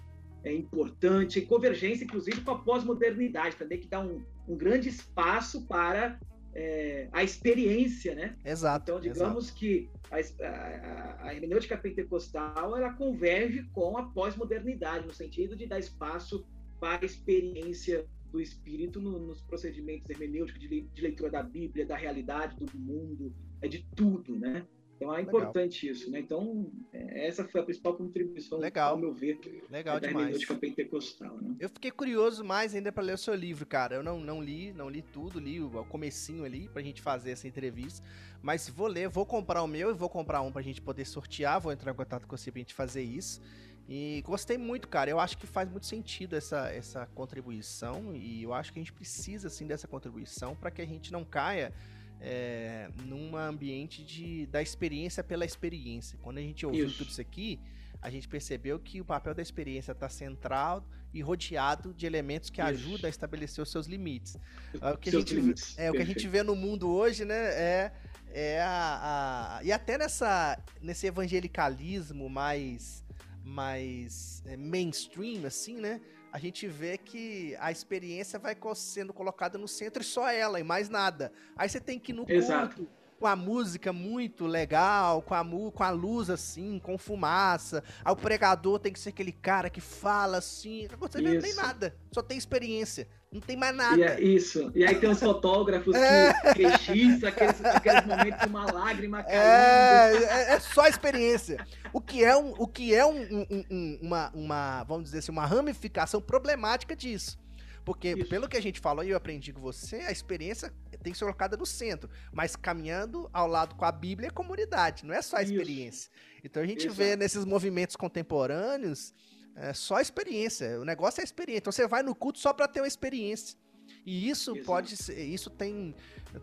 [0.45, 5.67] é, importante, em convergência, inclusive, com a pós-modernidade, também, que dá um, um grande espaço
[5.67, 6.19] para
[6.55, 8.37] é, a experiência, né?
[8.45, 8.91] Exato.
[8.91, 9.59] Então, digamos exato.
[9.59, 10.17] que a,
[10.47, 16.47] a, a, hermenêutica pentecostal ela converge com a pós-modernidade, no sentido de dar espaço
[16.79, 21.97] para a experiência do espírito no, nos procedimentos hermenêuticos de, de, leitura da Bíblia, da
[21.97, 24.65] realidade, do mundo, é de tudo, né?
[25.01, 25.97] Então é importante Legal.
[25.97, 26.21] isso, né?
[26.21, 28.93] Então, é, essa foi a principal contribuição, Legal.
[28.93, 29.41] ao meu ver,
[29.71, 30.27] Legal da demais.
[30.27, 31.39] hermenêutica pentecostal.
[31.41, 31.57] Né?
[31.59, 33.95] Eu fiquei curioso mais ainda para ler o seu livro, cara.
[33.95, 37.49] Eu não, não li, não li tudo, li o comecinho ali pra gente fazer essa
[37.49, 38.07] entrevista.
[38.43, 41.59] Mas vou ler, vou comprar o meu e vou comprar um pra gente poder sortear.
[41.59, 43.41] Vou entrar em contato com você pra gente fazer isso.
[43.89, 45.09] E gostei muito, cara.
[45.09, 48.15] Eu acho que faz muito sentido essa, essa contribuição.
[48.15, 51.25] E eu acho que a gente precisa, assim, dessa contribuição para que a gente não
[51.25, 51.73] caia
[52.21, 56.19] é, num ambiente de, da experiência pela experiência.
[56.23, 56.99] Quando a gente ouviu isso.
[56.99, 57.59] tudo isso aqui,
[58.03, 62.61] a gente percebeu que o papel da experiência está central e rodeado de elementos que
[62.61, 62.71] isso.
[62.71, 64.37] ajudam a estabelecer os seus limites.
[64.81, 65.79] É o que, a gente, limites.
[65.79, 67.93] é, o que a gente vê no mundo hoje, né, é,
[68.33, 73.05] é a, a, e até nessa, nesse evangelicalismo mais,
[73.45, 76.01] mais é, mainstream, assim, né,
[76.33, 80.65] a gente vê que a experiência vai sendo colocada no centro e só ela, e
[80.65, 81.33] mais nada.
[81.57, 82.77] Aí você tem que ir no Exato.
[82.77, 87.85] culto com a música muito legal, com a, com a luz assim, com fumaça.
[88.03, 90.89] Aí o pregador tem que ser aquele cara que fala assim.
[90.99, 93.07] Você não tem nada, só tem experiência.
[93.31, 94.03] Não tem mais nada.
[94.03, 94.73] É isso.
[94.75, 96.33] E aí tem os fotógrafos é.
[96.55, 99.39] que registra aqueles, aqueles momentos de uma lágrima caindo.
[99.39, 101.65] É, é, é, só experiência.
[101.93, 105.31] O que é, um, o que é um, um, um, uma, uma, vamos dizer assim,
[105.31, 107.39] uma ramificação problemática disso.
[107.85, 108.29] Porque, Isso.
[108.29, 111.25] pelo que a gente falou e eu aprendi com você, a experiência tem que ser
[111.25, 112.11] colocada no centro.
[112.33, 116.11] Mas caminhando ao lado com a Bíblia é comunidade, não é só a experiência.
[116.11, 116.41] Isso.
[116.45, 116.95] Então a gente Exato.
[116.95, 119.15] vê nesses movimentos contemporâneos
[119.55, 120.81] é só experiência.
[120.81, 121.59] O negócio é experiência.
[121.59, 123.59] Então você vai no culto só para ter uma experiência.
[124.07, 124.67] E isso Exato.
[124.67, 125.95] pode ser, isso tem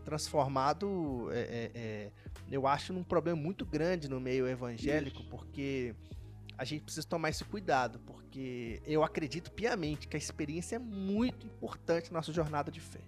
[0.03, 2.11] transformado, é, é, é,
[2.51, 5.29] eu acho, num problema muito grande no meio evangélico, isso.
[5.29, 5.95] porque
[6.57, 11.45] a gente precisa tomar esse cuidado, porque eu acredito piamente que a experiência é muito
[11.45, 12.99] importante na nossa jornada de fé.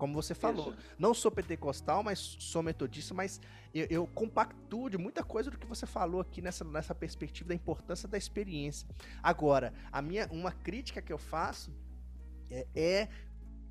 [0.00, 0.78] Como você falou, Isso.
[0.98, 3.38] não sou pentecostal, mas sou metodista, mas
[3.74, 7.54] eu, eu compactuo de muita coisa do que você falou aqui nessa, nessa perspectiva da
[7.54, 8.88] importância da experiência.
[9.22, 11.70] Agora, a minha uma crítica que eu faço
[12.50, 13.08] é, é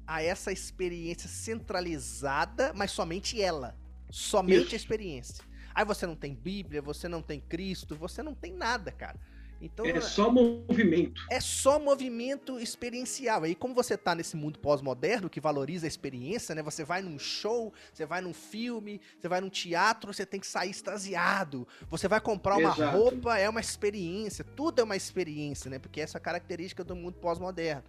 [0.05, 3.75] a essa experiência centralizada, mas somente ela.
[4.11, 4.75] Somente Isso.
[4.75, 5.43] a experiência.
[5.73, 9.19] Aí você não tem Bíblia, você não tem Cristo, você não tem nada, cara.
[9.61, 11.21] Então, é só movimento.
[11.29, 13.43] É só movimento experiencial.
[13.43, 16.63] Aí, como você tá nesse mundo pós-moderno que valoriza a experiência, né?
[16.63, 20.47] Você vai num show, você vai num filme, você vai num teatro, você tem que
[20.47, 21.67] sair extasiado.
[21.89, 22.97] Você vai comprar uma Exato.
[22.97, 24.45] roupa, é uma experiência.
[24.45, 25.77] Tudo é uma experiência, né?
[25.77, 27.83] Porque essa é a característica do mundo pós-moderno.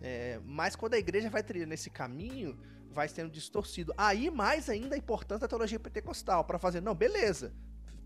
[0.00, 2.58] É, mas quando a igreja vai trilhando esse caminho,
[2.90, 3.94] vai sendo distorcido.
[3.96, 7.54] Aí, mais ainda a importância da teologia pentecostal, para fazer, não, beleza,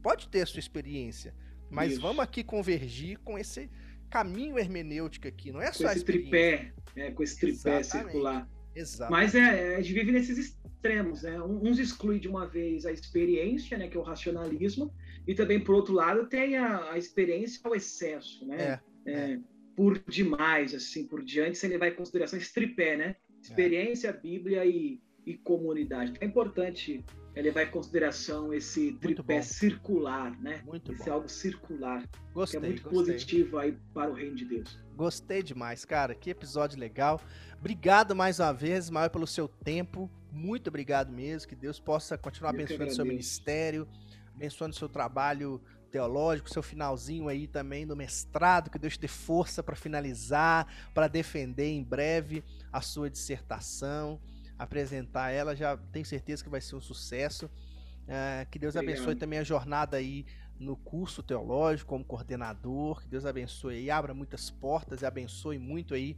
[0.03, 1.35] pode ter a sua experiência
[1.71, 2.01] mas Isso.
[2.01, 3.71] vamos aqui convergir com esse
[4.11, 8.13] caminho hermenêutico aqui, não é com só esse tripé, é, com esse tripé Exatamente.
[8.13, 8.49] circular.
[8.75, 9.11] Exato.
[9.11, 11.41] Mas é, a gente vive nesses extremos, né?
[11.41, 14.93] Uns excluem de uma vez a experiência, né, que é o racionalismo,
[15.27, 18.81] e também por outro lado tem a, a experiência ao excesso, né?
[19.07, 19.41] É, é, é.
[19.75, 23.17] Por demais, assim, por diante, ele vai em consideração esse tripé, né?
[23.43, 26.15] Experiência, Bíblia e, e comunidade.
[26.19, 27.05] É importante
[27.37, 30.63] é levar em consideração esse tripé circular, né?
[30.65, 31.13] Muito esse bom.
[31.13, 32.03] algo circular.
[32.33, 33.13] Gostei, que é muito gostei.
[33.15, 34.81] positivo aí para o reino de Deus.
[34.97, 36.15] Gostei demais, cara.
[36.15, 37.21] Que episódio legal.
[37.61, 40.11] Obrigado mais uma vez, Ismael, pelo seu tempo.
[40.33, 41.47] Muito obrigado mesmo.
[41.47, 43.87] Que Deus possa continuar Eu abençoando o seu ministério,
[44.35, 45.61] abençoando o seu trabalho
[45.91, 51.07] teológico, seu finalzinho aí também do mestrado, que Deus te dê força para finalizar, para
[51.07, 52.43] defender em breve
[52.73, 54.19] a sua dissertação
[54.59, 57.47] apresentar ela, já tenho certeza que vai ser um sucesso.
[57.47, 58.95] Uh, que Deus Obrigado.
[58.95, 60.25] abençoe também a jornada aí
[60.59, 65.93] no curso teológico como coordenador, que Deus abençoe e abra muitas portas e abençoe muito
[65.93, 66.17] aí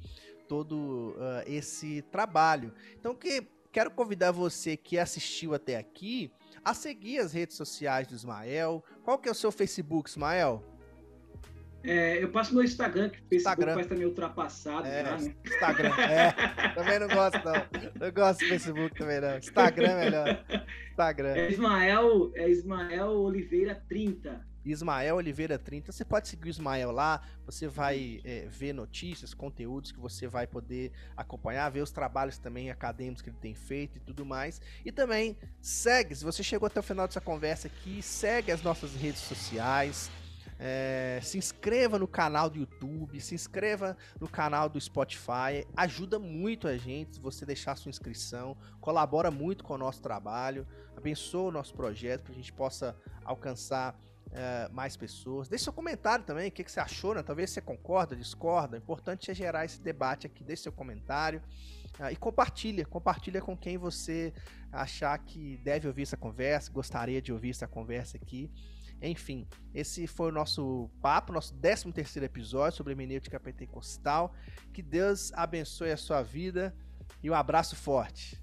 [0.48, 2.72] todo uh, esse trabalho.
[2.98, 6.32] Então que quero convidar você que assistiu até aqui
[6.64, 8.84] a seguir as redes sociais do Ismael.
[9.04, 10.62] Qual que é o seu Facebook, Ismael?
[11.84, 13.72] É, eu passo no Instagram, que o Facebook Instagram.
[13.72, 15.34] parece também ultrapassado é, já, né?
[15.44, 16.32] Instagram, é.
[16.74, 18.06] também não gosto, não.
[18.06, 19.38] Não gosto do Facebook também, não.
[19.38, 20.44] Instagram é melhor.
[20.90, 21.34] Instagram.
[21.34, 24.48] É Ismael, é Ismael Oliveira 30.
[24.64, 25.92] Ismael Oliveira 30.
[25.92, 30.46] Você pode seguir o Ismael lá, você vai é, ver notícias, conteúdos que você vai
[30.46, 34.60] poder acompanhar, ver os trabalhos também acadêmicos que ele tem feito e tudo mais.
[34.84, 38.94] E também segue, se você chegou até o final dessa conversa aqui, segue as nossas
[38.94, 40.10] redes sociais.
[40.58, 45.66] É, se inscreva no canal do YouTube, se inscreva no canal do Spotify.
[45.76, 50.66] Ajuda muito a gente você deixar sua inscrição, colabora muito com o nosso trabalho,
[50.96, 53.96] abençoa o nosso projeto para a gente possa alcançar
[54.32, 55.48] é, mais pessoas.
[55.48, 57.22] Deixe seu comentário também, o que, que você achou, né?
[57.22, 58.76] Talvez você concorda, discorda.
[58.76, 60.44] O importante é gerar esse debate aqui.
[60.44, 61.40] Deixe seu comentário.
[61.98, 64.32] Uh, e compartilha, compartilha com quem você
[64.70, 68.50] achar que deve ouvir essa conversa, gostaria de ouvir essa conversa aqui.
[69.00, 74.34] Enfim, esse foi o nosso papo, nosso 13 terceiro episódio sobre hermenêutica pentecostal.
[74.72, 76.74] Que Deus abençoe a sua vida
[77.22, 78.40] e um abraço forte.